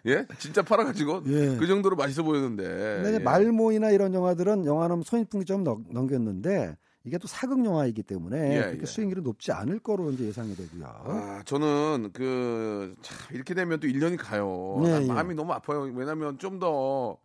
예? 0.06 0.26
진짜 0.38 0.62
팔아가지고 0.62 1.24
예. 1.26 1.56
그 1.58 1.66
정도로 1.66 1.96
맛있어 1.96 2.22
보였는데. 2.22 2.62
근데 3.02 3.14
예. 3.14 3.18
말모이나 3.18 3.90
이런 3.90 4.14
영화들은 4.14 4.64
영화는 4.64 5.02
손익분기점 5.02 5.62
넘- 5.64 5.84
넘겼는데 5.90 6.76
이게 7.04 7.18
또 7.18 7.28
사극 7.28 7.64
영화이기 7.64 8.02
때문에 8.02 8.56
예, 8.56 8.60
그렇게 8.62 8.80
예. 8.82 8.86
수익률이 8.86 9.20
높지 9.22 9.52
않을 9.52 9.78
거로 9.80 10.10
이제 10.10 10.24
예상이 10.24 10.54
되고요. 10.56 10.84
아, 10.86 11.42
저는 11.44 12.10
그 12.14 12.94
참, 13.02 13.16
이렇게 13.32 13.52
되면 13.54 13.78
또 13.78 13.86
1년이 13.86 14.16
가요. 14.18 14.80
네, 14.82 14.90
난 14.90 15.02
예. 15.02 15.06
마음이 15.08 15.34
너무 15.34 15.52
아파요. 15.52 15.82
왜냐면 15.94 16.38
좀 16.38 16.58
더 16.58 17.18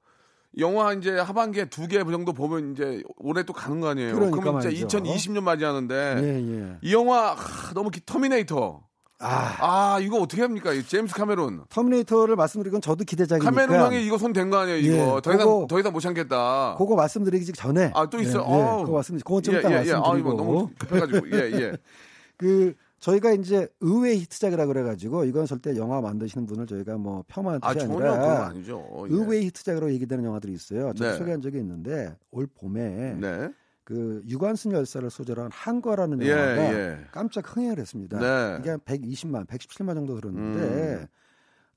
영화 0.57 0.93
이제 0.93 1.11
하반기에 1.17 1.65
두 1.65 1.87
개 1.87 1.99
정도 2.03 2.33
보면 2.33 2.73
이제 2.73 3.03
올해 3.17 3.43
또 3.43 3.53
가는 3.53 3.79
거 3.79 3.89
아니에요. 3.89 4.15
그러니까 4.15 4.39
그러면 4.39 4.63
말이죠. 4.63 4.85
이제 4.87 4.97
2020년 4.97 5.43
맞이하는데 5.43 6.19
예, 6.23 6.61
예. 6.61 6.77
이 6.81 6.93
영화 6.93 7.33
하, 7.33 7.73
너무 7.73 7.89
기, 7.91 8.01
터미네이터. 8.05 8.81
아, 9.21 9.55
아 9.95 9.99
이거 9.99 10.17
어떻게 10.21 10.41
합니까? 10.41 10.71
이 10.71 10.81
제임스 10.81 11.13
카메론. 11.13 11.65
터미네이터를 11.69 12.37
말씀드린 12.37 12.71
건 12.71 12.81
저도 12.81 13.03
기대작이니까. 13.03 13.51
카메론 13.51 13.85
형이 13.85 14.05
이거 14.05 14.17
손댄 14.17 14.45
거 14.45 14.57
아니에요? 14.57 14.77
이거 14.77 14.93
예, 15.17 15.21
더 15.21 15.33
이상 15.33 15.37
그거- 15.39 15.67
더 15.69 15.79
이상 15.79 15.91
못 15.91 15.99
참겠다. 15.99 16.75
그거 16.77 16.95
말씀드리기 16.95 17.51
전에 17.51 17.91
아, 17.93 18.09
또 18.09 18.19
있어요? 18.21 18.45
예, 18.47 18.53
예. 18.53 18.83
그거 18.85 18.93
말씀 18.93 19.17
그건 19.17 19.43
좀 19.43 19.55
예, 19.55 19.59
이따 19.59 19.69
예, 19.69 19.73
예. 19.87 19.91
아, 19.91 19.99
말씀드리고 19.99 20.17
이거 20.19 20.33
너무 20.41 20.69
급해 20.79 20.99
가지고. 21.01 21.29
예, 21.33 21.51
예. 21.51 21.73
그 22.37 22.73
저희가 23.01 23.31
이제 23.33 23.67
의외 23.81 24.15
히트작이라 24.15 24.65
그래가지고 24.67 25.25
이건 25.25 25.45
절대 25.45 25.75
영화 25.75 25.99
만드시는 25.99 26.45
분을 26.45 26.65
저희가 26.67 26.97
뭐 26.97 27.23
폄하한 27.27 27.59
아 27.61 27.73
뜻이 27.73 27.85
아니라 27.85 28.45
아니죠. 28.47 28.85
예. 29.09 29.13
의외 29.13 29.41
히트작으로 29.41 29.91
얘기되는 29.93 30.23
영화들이 30.23 30.53
있어요. 30.53 30.93
제가 30.93 31.11
네. 31.11 31.17
소개한 31.17 31.41
적이 31.41 31.57
있는데 31.59 32.15
올 32.31 32.47
봄에 32.47 33.15
네. 33.19 33.49
그 33.89 34.21
유관순 34.27 34.71
열사를 34.71 35.09
소재로 35.09 35.41
한 35.41 35.51
항거라는 35.51 36.21
예, 36.21 36.29
영화가 36.29 36.73
예. 36.73 36.99
깜짝 37.11 37.55
흥행을 37.55 37.79
했습니다. 37.79 38.19
네. 38.19 38.57
이게 38.59 38.69
한 38.69 38.79
120만, 38.81 39.47
117만 39.47 39.95
정도 39.95 40.15
들었는데 40.15 41.07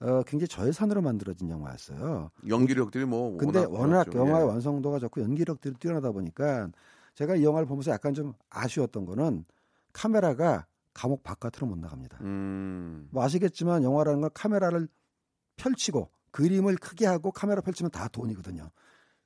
음. 0.03 0.07
어, 0.07 0.23
굉장히 0.25 0.49
저예산으로 0.49 1.01
만들어진 1.01 1.49
영화였어요. 1.49 2.31
연기력들이 2.47 3.07
뭐 3.07 3.39
근데 3.39 3.65
워낙 3.65 4.05
좋았죠. 4.05 4.19
영화의 4.19 4.45
예. 4.45 4.51
완성도가 4.51 4.99
좋고 4.99 5.23
연기력들이 5.23 5.77
뛰어나다 5.77 6.13
보니까 6.13 6.69
제가 7.15 7.35
이 7.37 7.45
영화를 7.45 7.67
보면서 7.67 7.91
약간 7.91 8.13
좀 8.13 8.35
아쉬웠던 8.51 9.07
거는 9.07 9.47
카메라가 9.95 10.67
감옥 10.93 11.23
바깥으로 11.23 11.67
못 11.67 11.79
나갑니다. 11.79 12.19
음. 12.21 13.09
뭐 13.11 13.25
아시겠지만 13.25 13.85
영화라는 13.85 14.21
건 14.21 14.31
카메라를 14.35 14.87
펼치고 15.57 16.11
그림을 16.31 16.77
크게 16.77 17.07
하고 17.07 17.33
카메라 17.33 17.63
펼치면 17.63 17.91
다 17.91 18.09
돈이거든요. 18.09 18.71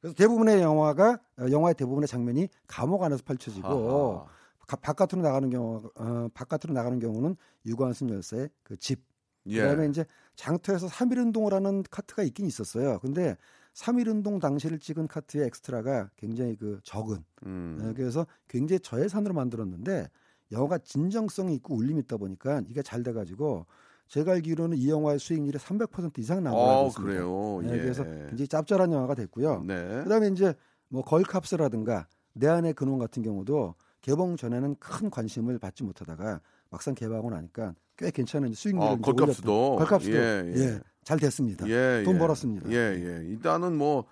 그래서 0.01 0.15
대부분의 0.15 0.61
영화가 0.63 1.19
어, 1.41 1.51
영화의 1.51 1.75
대부분의 1.75 2.07
장면이 2.09 2.49
감옥 2.67 3.03
안에서 3.03 3.23
펼쳐지고 3.25 3.67
아하. 3.69 4.27
가- 4.67 4.77
바깥으로 4.77 5.23
나가는 5.23 5.49
경우 5.51 5.91
어, 5.97 6.29
바깥으로 6.35 6.73
나가는 6.75 6.99
경우는 6.99 7.37
유관순 7.67 8.11
열사의 8.11 8.49
그 8.63 8.77
집. 8.77 9.01
예. 9.47 9.61
그다음에 9.63 9.89
이제 9.89 10.05
장터에서 10.35 10.89
3.1 10.89 11.19
운동을 11.19 11.55
하는 11.55 11.85
카트가 11.89 12.25
있긴 12.25 12.47
있었어요. 12.47 12.99
근데 12.99 13.37
3.1 13.75 14.09
운동 14.09 14.41
당시를 14.41 14.79
찍은 14.81 15.07
카트의 15.07 15.47
엑스트라가 15.47 16.11
굉장히 16.17 16.57
그 16.57 16.81
적은. 16.83 17.25
음. 17.47 17.79
네, 17.81 17.93
그래서 17.95 18.27
굉장히 18.49 18.81
저예산으로 18.81 19.35
만들었는데 19.35 20.09
영화가 20.51 20.79
진정성이 20.79 21.55
있고 21.57 21.77
울림이 21.77 22.01
있다 22.01 22.17
보니까 22.17 22.63
이게 22.69 22.83
잘 22.83 23.03
돼 23.05 23.13
가지고 23.13 23.67
제가 24.09 24.33
알기로는 24.33 24.77
이 24.77 24.89
영화의 24.89 25.19
수익률이 25.19 25.59
300% 25.59 26.19
이상 26.19 26.43
나온 26.45 26.57
알고 26.59 26.71
어, 26.71 26.87
있습니다. 26.89 27.13
그래요. 27.13 27.61
네, 27.63 27.73
예. 27.79 27.83
그래서 27.83 28.05
굉장히 28.05 28.49
짭짤한 28.49 28.93
영화가 28.93 29.15
됐고요. 29.15 29.65
네. 29.67 30.03
그다음에 30.05 30.29
이제 30.29 30.55
뭐 30.89 31.03
걸캅스라든가 31.03 32.07
내 32.33 32.47
안의 32.47 32.75
근원 32.75 32.99
같은 32.99 33.23
경우도 33.23 33.75
개봉 34.03 34.37
전에는 34.37 34.77
큰 34.79 35.11
관심을 35.11 35.59
받지 35.59 35.83
못하다가 35.83 36.41
막상 36.71 36.95
개봉하고 36.95 37.31
나니까 37.31 37.75
꽤 37.97 38.11
괜찮은 38.11 38.53
수익률을 38.53 38.89
어, 38.89 38.95
이제 38.95 39.03
걸캅스도. 39.03 39.77
걸캅스도 39.77 40.17
예, 40.17 40.53
예, 40.55 40.61
예. 40.61 40.81
잘 41.03 41.19
됐습니다. 41.19 41.69
예, 41.69 42.03
돈 42.05 42.15
예. 42.15 42.19
벌었습니다. 42.19 42.71
예, 42.71 42.75
예. 42.75 43.27
일단은 43.29 43.77
뭐 43.77 44.05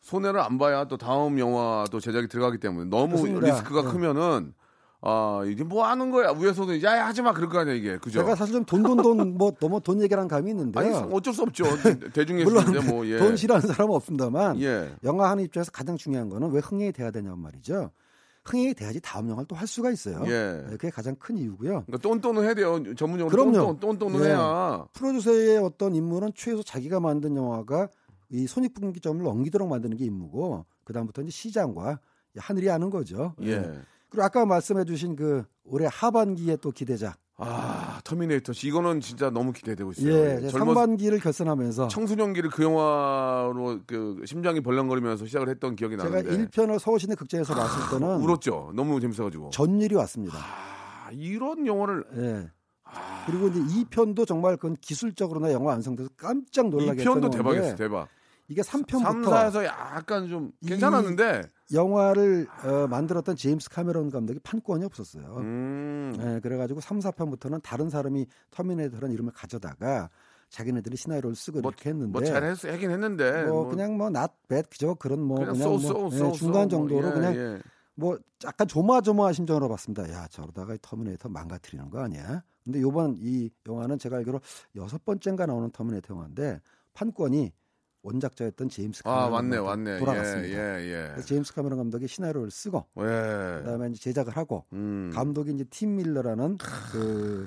손해를 0.00 0.40
안 0.40 0.58
봐야 0.58 0.86
또 0.86 0.96
다음 0.96 1.38
영화도 1.38 2.00
제작이 2.00 2.28
들어가기 2.28 2.58
때문에 2.58 2.88
너무 2.90 3.16
그렇습니다. 3.16 3.46
리스크가 3.46 3.82
네. 3.82 3.90
크면은 3.90 4.54
아 5.02 5.42
이게 5.46 5.62
뭐 5.62 5.84
하는 5.86 6.10
거야 6.10 6.30
위에서도 6.32 6.82
야, 6.82 6.96
야 6.98 7.06
하지 7.06 7.22
마 7.22 7.32
그럴 7.32 7.48
거 7.48 7.58
아니야 7.60 7.74
이게 7.74 7.98
그죠? 7.98 8.20
제가 8.20 8.34
사실 8.34 8.54
좀 8.54 8.64
돈 8.64 8.82
돈 8.82 9.02
돈 9.02 9.36
뭐 9.36 9.52
너무 9.60 9.80
돈 9.80 10.00
얘기라는 10.02 10.26
감이 10.28 10.50
있는데요. 10.50 10.84
아니 10.84 11.12
어쩔 11.12 11.32
수 11.34 11.42
없죠 11.42 11.64
대중 12.12 12.42
물론 12.42 12.62
예술인데 12.68 12.92
뭐 12.92 13.06
예. 13.06 13.18
돈 13.18 13.36
싫어하는 13.36 13.68
사람은 13.68 13.94
없습니다만 13.94 14.60
예. 14.62 14.90
영화 15.04 15.30
하는 15.30 15.44
입장에서 15.44 15.70
가장 15.70 15.96
중요한 15.96 16.28
거는 16.30 16.50
왜 16.50 16.60
흥행이 16.60 16.92
돼야 16.92 17.10
되냐는 17.10 17.38
말이죠. 17.38 17.90
흥행이 18.44 18.74
돼야지 18.74 19.00
다음 19.02 19.28
영화를 19.28 19.46
또 19.48 19.56
할 19.56 19.66
수가 19.66 19.90
있어요. 19.90 20.22
예. 20.26 20.62
네, 20.64 20.70
그게 20.76 20.90
가장 20.90 21.14
큰 21.16 21.36
이유고요. 21.36 21.84
그러니까 21.86 21.98
똔똔은 21.98 22.44
해야 22.44 22.54
돼요 22.54 22.94
전문용어로 22.94 23.30
그럼요. 23.36 23.78
똔똔 23.78 23.98
똔똔은 23.98 24.24
예. 24.24 24.28
해야 24.28 24.86
프로듀서의 24.92 25.58
어떤 25.58 25.94
임무는 25.94 26.30
최소 26.34 26.62
자기가 26.62 27.00
만든 27.00 27.36
영화가 27.36 27.88
이 28.30 28.46
손익분기점을 28.46 29.22
넘기도록 29.22 29.68
만드는 29.68 29.96
게 29.96 30.04
임무고 30.04 30.64
그 30.84 30.92
다음부터 30.92 31.22
이제 31.22 31.30
시장과 31.30 31.98
하늘이 32.38 32.70
아는 32.70 32.90
거죠. 32.90 33.34
예. 33.42 33.78
그리고 34.16 34.24
아까 34.24 34.46
말씀해주신 34.46 35.14
그 35.14 35.44
올해 35.64 35.86
하반기에 35.92 36.56
또 36.56 36.70
기대작. 36.70 37.18
아 37.36 38.00
터미네이터 38.02 38.54
씨 38.54 38.68
이거는 38.68 39.02
진짜 39.02 39.28
너무 39.28 39.52
기대되고 39.52 39.90
있어요. 39.90 40.10
예, 40.10 40.48
젊은 40.48 40.74
상반기를 40.74 41.20
결산하면서 41.20 41.88
청소년기를 41.88 42.48
그 42.48 42.62
영화로 42.62 43.80
그 43.86 44.22
심장이 44.24 44.62
벌렁거리면서 44.62 45.26
시작을 45.26 45.50
했던 45.50 45.76
기억이 45.76 45.98
제가 45.98 46.08
나는데 46.22 46.46
1편을 46.46 46.78
서울시내 46.78 47.14
극장에서 47.14 47.54
봤을 47.54 47.98
때는 47.98 48.22
울었죠. 48.22 48.72
너무 48.74 48.98
재밌어가지고. 49.00 49.50
전율이 49.50 49.94
왔습니다. 49.96 50.38
아, 50.38 51.10
이런 51.12 51.66
영화를 51.66 52.04
예. 52.16 52.50
그리고 53.26 53.48
이제 53.48 53.60
2편도 53.60 54.26
정말 54.26 54.56
그건 54.56 54.76
기술적으로나 54.80 55.52
영화 55.52 55.72
완성돼서 55.72 56.08
깜짝 56.16 56.68
이 56.68 56.70
놀라게 56.70 57.04
편도 57.04 57.26
했던 57.26 57.30
대박이었어 57.32 57.66
건데 57.68 57.82
대박. 57.84 58.08
이게 58.48 58.62
3편부터 58.62 59.02
3, 59.02 59.22
4에서 59.22 59.64
약간 59.64 60.28
좀 60.28 60.52
괜찮았는데 60.66 61.42
영화를 61.72 62.46
어, 62.64 62.86
만들었던 62.86 63.36
제임스 63.36 63.70
카메론 63.70 64.10
감독이 64.10 64.38
판권이 64.40 64.84
없었어요. 64.84 65.36
음. 65.38 66.16
예, 66.20 66.40
그래가지고 66.40 66.80
3, 66.80 67.00
4편부터는 67.00 67.62
다른 67.62 67.90
사람이 67.90 68.26
터미네이터라는 68.52 69.12
이름을 69.12 69.32
가져다가 69.32 70.10
자기네들이 70.48 70.96
시나리오를 70.96 71.34
쓰고 71.34 71.60
뭐, 71.60 71.70
이렇게 71.70 71.90
했는데 71.90 72.12
뭐 72.12 72.22
잘했 72.22 72.64
하긴 72.64 72.90
했는데 72.90 73.44
뭐 73.44 73.64
뭐 73.64 73.68
그냥 73.68 73.96
뭐 73.96 74.10
bad 74.48 74.68
그죠 74.70 74.94
그런 74.94 75.20
뭐 75.20 75.38
그냥 75.40 75.54
그냥, 75.54 75.78
so, 75.78 75.90
뭐 75.90 76.10
so, 76.10 76.14
예, 76.14 76.18
so, 76.18 76.32
중간 76.32 76.64
so, 76.64 76.68
정도로 76.76 77.00
뭐, 77.00 77.10
예, 77.10 77.14
그냥 77.14 77.34
예. 77.34 77.62
뭐 77.94 78.18
약간 78.44 78.68
조마조마한 78.68 79.32
심정으로 79.32 79.68
봤습니다. 79.68 80.08
야 80.12 80.28
저러다가 80.28 80.74
이 80.74 80.78
터미네이터 80.80 81.28
망가뜨리는 81.28 81.90
거 81.90 82.00
아니야? 82.00 82.42
근데 82.62 82.80
요번 82.80 83.16
이 83.18 83.50
영화는 83.66 83.98
제가 83.98 84.18
알기로 84.18 84.40
여섯 84.76 85.04
번째인가 85.04 85.46
나오는 85.46 85.70
터미네이터 85.70 86.14
영화인데 86.14 86.60
판권이 86.94 87.52
원작자였던 88.06 88.68
제임스 88.68 89.02
카메론 89.02 89.22
아 89.24 89.30
감독한테 89.30 89.60
맞네 89.84 89.98
돌아갔습니다. 89.98 90.48
예, 90.48 90.84
예, 90.84 91.08
그래서 91.12 91.26
제임스 91.26 91.54
카메론 91.54 91.78
감독이 91.78 92.06
시나리오를 92.06 92.50
쓰고 92.50 92.84
예. 93.00 93.02
예. 93.02 93.58
그다음에 93.64 93.88
이제 93.88 94.00
제작을 94.00 94.36
하고 94.36 94.64
음. 94.72 95.10
감독이 95.12 95.52
이제 95.52 95.64
팀 95.70 95.96
밀러라는 95.96 96.58
그 96.92 97.46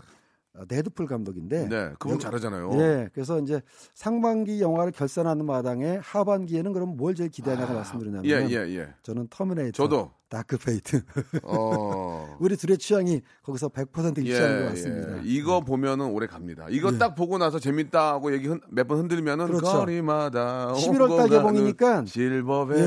어, 0.56 0.66
데드풀 0.66 1.06
감독인데 1.06 1.70
네, 1.70 1.94
그분 2.00 2.16
여- 2.16 2.20
잘하잖아요. 2.20 2.72
예, 2.74 3.10
그래서 3.14 3.40
이제 3.40 3.62
상반기 3.94 4.62
영화를 4.62 4.92
결산하는 4.92 5.46
마당에 5.46 6.00
하반기에는 6.02 6.74
그럼 6.74 6.98
뭘 6.98 7.16
제일 7.16 7.30
기대하냐고 7.30 7.74
말씀드리냐면 7.76 8.26
예, 8.26 8.46
예, 8.50 8.56
예. 8.78 8.94
저는 9.04 9.28
터미네이터, 9.30 9.72
저도. 9.84 10.12
다크 10.30 10.58
페이트 10.60 11.02
어. 11.44 12.38
우리 12.40 12.56
둘의 12.56 12.78
취향이 12.78 13.22
거기서 13.44 13.70
100% 13.70 14.20
일치하는 14.20 14.64
것 14.64 14.70
같습니다. 14.70 15.18
예. 15.18 15.22
이거 15.26 15.62
보면은 15.62 16.06
오래 16.08 16.28
갑니다. 16.28 16.68
이거 16.70 16.92
예. 16.94 16.98
딱 17.00 17.16
보고 17.16 17.38
나서 17.38 17.58
재밌다고 17.60 18.32
얘기 18.34 18.48
몇 18.70 18.88
번 18.88 19.00
흔들면은 19.00 19.48
그렇죠. 19.48 19.66
거리마다 19.66 20.74
11월 20.74 21.18
달 21.18 21.30
개봉이니까 21.30 22.06
Silver 22.06 22.49
Bell 22.49 22.78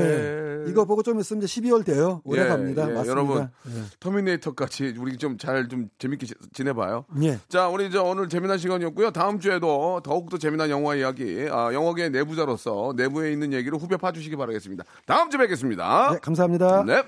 예, 0.65 0.69
이거 0.71 0.85
보고 0.85 1.03
좀 1.03 1.19
있으면 1.19 1.43
이제 1.43 1.61
12월 1.61 1.85
돼요. 1.85 2.21
오래 2.23 2.43
예, 2.43 2.47
갑니다. 2.47 2.83
예, 2.83 2.93
맞습니다. 2.93 3.11
여러분 3.11 3.49
예. 3.67 3.81
터미네이터 3.99 4.53
같이 4.53 4.93
우리 4.97 5.17
좀 5.17 5.37
잘좀 5.37 5.89
재밌게 5.99 6.25
지- 6.25 6.33
지내봐요. 6.53 7.05
예. 7.23 7.39
자, 7.49 7.67
우리 7.67 7.91
저 7.91 8.03
오늘 8.03 8.29
재미난 8.29 8.57
시간이었고요. 8.57 9.11
다음 9.11 9.39
주에도 9.39 10.01
더욱더 10.03 10.37
재미난 10.37 10.69
영화 10.69 10.95
이야기, 10.95 11.47
아, 11.51 11.73
영화계 11.73 12.09
내부자로서 12.09 12.93
내부에 12.95 13.31
있는 13.33 13.51
얘기를 13.53 13.77
후벼 13.77 13.97
파주시기 13.97 14.35
바라겠습니다. 14.37 14.83
다음 15.05 15.29
주에 15.29 15.37
뵙겠습니다. 15.39 16.11
네, 16.13 16.19
감사합니다. 16.21 16.83
네. 16.85 17.03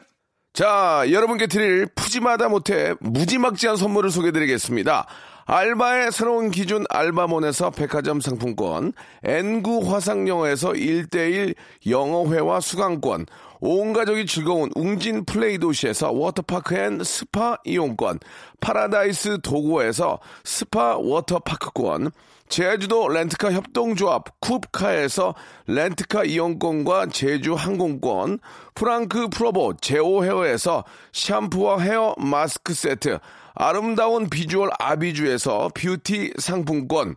자, 0.55 1.03
여러분께 1.11 1.47
드릴 1.47 1.85
푸짐하다 1.85 2.47
못해 2.47 2.95
무지막지한 3.01 3.75
선물을 3.75 4.09
소개드리겠습니다. 4.09 5.05
알바의 5.43 6.13
새로운 6.13 6.49
기준 6.49 6.85
알바몬에서 6.89 7.71
백화점 7.71 8.21
상품권, 8.21 8.93
N구 9.21 9.81
화상영어에서 9.91 10.69
1대1 10.71 11.55
영어회화 11.89 12.61
수강권, 12.61 13.25
온 13.59 13.91
가족이 13.91 14.27
즐거운 14.27 14.71
웅진 14.75 15.25
플레이 15.25 15.57
도시에서 15.57 16.13
워터파크 16.13 16.73
and 16.77 17.03
스파 17.03 17.57
이용권, 17.65 18.19
파라다이스 18.61 19.41
도고에서 19.41 20.19
스파 20.45 20.95
워터파크권, 20.95 22.11
제주도 22.47 23.07
렌트카 23.07 23.51
협동조합 23.51 24.39
쿱카에서 24.39 25.33
렌트카 25.67 26.25
이용권과 26.25 27.07
제주 27.07 27.53
항공권, 27.53 28.39
프랑크 28.75 29.29
프로보 29.29 29.73
제오 29.77 30.23
헤어에서 30.23 30.83
샴푸와 31.11 31.79
헤어 31.79 32.15
마스크 32.17 32.73
세트, 32.73 33.19
아름다운 33.55 34.29
비주얼 34.29 34.69
아비주에서 34.79 35.69
뷰티 35.73 36.33
상품권, 36.37 37.15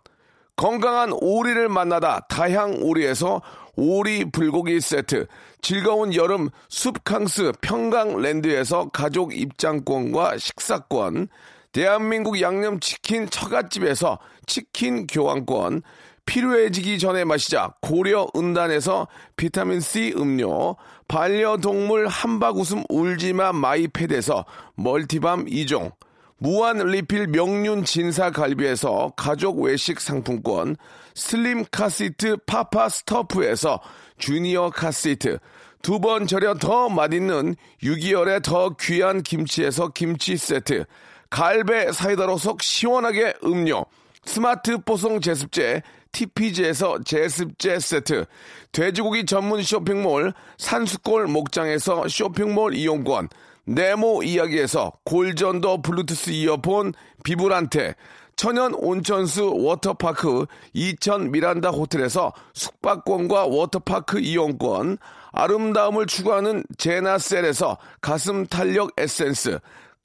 건강한 0.56 1.12
오리를 1.12 1.68
만나다 1.68 2.20
다향 2.28 2.82
오리에서 2.82 3.42
오리 3.76 4.24
불고기 4.24 4.80
세트, 4.80 5.26
즐거운 5.60 6.14
여름 6.14 6.48
숲캉스 6.68 7.52
평강랜드에서 7.60 8.88
가족 8.88 9.36
입장권과 9.36 10.38
식사권, 10.38 11.28
대한민국 11.72 12.40
양념치킨 12.40 13.28
처갓집에서 13.28 14.18
치킨 14.48 15.06
교환권, 15.06 15.82
필요해지기 16.26 16.98
전에 16.98 17.24
마시자 17.24 17.72
고려 17.80 18.26
은단에서 18.36 19.06
비타민C 19.36 20.14
음료, 20.16 20.76
반려동물 21.06 22.08
한바구음 22.08 22.82
울지마 22.88 23.52
마이패드에서 23.52 24.44
멀티밤 24.74 25.46
2종, 25.46 25.92
무한 26.36 26.78
리필 26.78 27.28
명륜 27.28 27.84
진사 27.84 28.30
갈비에서 28.30 29.12
가족 29.16 29.60
외식 29.60 30.00
상품권, 30.00 30.76
슬림 31.14 31.64
카시트 31.70 32.36
파파 32.46 32.88
스토프에서 32.88 33.80
주니어 34.18 34.70
카시트, 34.70 35.38
두 35.82 35.98
번 35.98 36.26
절여 36.26 36.54
더 36.54 36.88
맛있는 36.88 37.54
6개월의 37.82 38.42
더 38.42 38.76
귀한 38.80 39.22
김치에서 39.22 39.88
김치 39.88 40.36
세트, 40.36 40.84
갈배 41.30 41.90
사이다로 41.92 42.36
속 42.36 42.62
시원하게 42.62 43.34
음료, 43.44 43.84
스마트 44.28 44.76
뽀송 44.76 45.22
제습제 45.22 45.82
TPG에서 46.12 46.98
제습제 47.02 47.78
세트, 47.80 48.26
돼지고기 48.72 49.24
전문 49.24 49.62
쇼핑몰 49.62 50.34
산수골 50.58 51.28
목장에서 51.28 52.06
쇼핑몰 52.08 52.74
이용권, 52.74 53.30
네모 53.64 54.24
이야기에서 54.24 54.92
골전도 55.04 55.80
블루투스 55.80 56.30
이어폰 56.30 56.92
비브란테, 57.24 57.94
천연 58.36 58.74
온천수 58.74 59.54
워터파크 59.56 60.44
이천 60.74 61.30
미란다 61.30 61.70
호텔에서 61.70 62.34
숙박권과 62.52 63.46
워터파크 63.46 64.20
이용권, 64.20 64.98
아름다움을 65.32 66.04
추구하는 66.04 66.64
제나셀에서 66.76 67.78
가슴 68.02 68.46
탄력 68.46 68.92
에센스, 68.98 69.58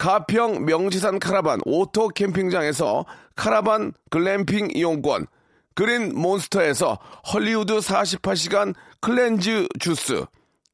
가평 0.03 0.65
명지산 0.65 1.17
카라반 1.17 1.61
오토 1.65 2.09
캠핑장에서 2.09 3.05
카라반 3.37 3.93
글램핑 4.09 4.71
이용권, 4.73 5.27
그린 5.75 6.13
몬스터에서 6.13 6.99
헐리우드 7.31 7.77
48시간 7.77 8.75
클렌즈 8.99 9.65
주스, 9.79 10.25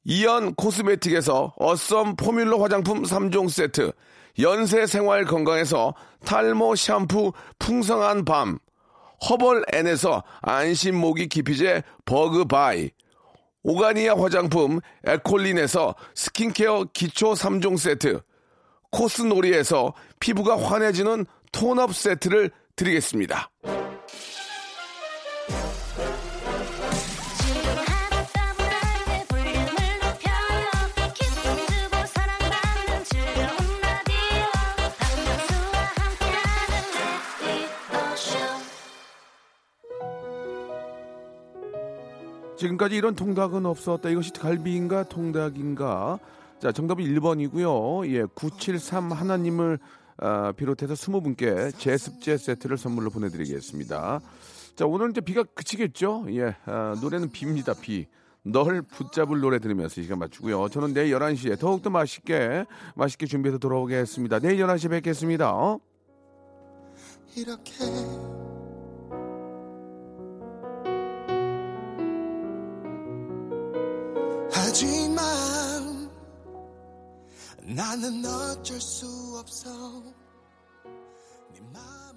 이연 0.04 0.56
코스메틱에서 0.56 1.54
어썸 1.60 2.16
포뮬러 2.16 2.58
화장품 2.58 3.04
3종 3.04 3.52
세트, 3.52 3.92
연세 4.40 4.88
생활 4.88 5.26
건강에서 5.26 5.94
탈모 6.26 6.74
샴푸 6.74 7.32
풍성한 7.60 8.26
밤, 8.26 8.58
허벌 9.30 9.64
앤에서 9.72 10.24
안심 10.42 10.96
모기 10.96 11.28
기피제 11.28 11.84
버그 12.06 12.46
바이, 12.46 12.90
오가니아 13.62 14.16
화장품 14.18 14.80
에콜린에서 15.06 15.94
스킨케어 16.16 16.86
기초 16.94 17.34
3종 17.34 17.78
세트, 17.78 18.22
코스놀이에서 18.92 19.94
피부가 20.20 20.58
환해지는 20.58 21.26
톤업 21.52 21.96
세트를 21.96 22.52
드리겠습니다. 22.76 23.50
지금까지 42.60 42.96
이런 42.98 43.16
통닭은 43.16 43.66
없었다. 43.66 44.10
이것이 44.10 44.34
갈비인가 44.34 45.04
통닭인가? 45.04 46.20
자, 46.60 46.74
정답은 46.74 47.06
1번이고요. 47.06 48.12
예, 48.14 48.26
973 48.36 49.14
하나님을 49.14 49.80
아, 50.18 50.52
비롯해서 50.52 50.94
20분께 50.94 51.78
제습제 51.78 52.36
세트를 52.36 52.78
선물로 52.78 53.10
보내드리겠습니다. 53.12 54.20
자, 54.76 54.86
오늘 54.86 55.12
이제 55.12 55.22
비가 55.22 55.44
그치겠죠? 55.44 56.26
예, 56.32 56.56
아, 56.66 56.96
노래는 57.02 57.30
비입니다, 57.32 57.74
비. 57.76 58.08
널 58.44 58.82
붙잡을 58.82 59.40
노래 59.40 59.60
들으면서 59.60 60.02
이 60.02 60.04
시간 60.04 60.20
맞추고요. 60.20 60.70
저는 60.70 60.94
내일 60.94 61.14
11시에 61.16 61.58
더욱더 61.60 61.90
맛있게, 61.90 62.66
맛있게 62.96 63.26
준비해서 63.26 63.58
돌아오겠습니다. 63.58 64.40
내일 64.40 64.66
11시에 64.66 64.90
뵙겠습니다. 64.90 65.54
어? 65.54 65.80
이렇게 67.38 67.74
나는 77.70 78.26
어쩔 78.26 78.82
수 78.82 79.06
없어. 79.40 79.70
네 81.54 81.62
마음 81.72 82.09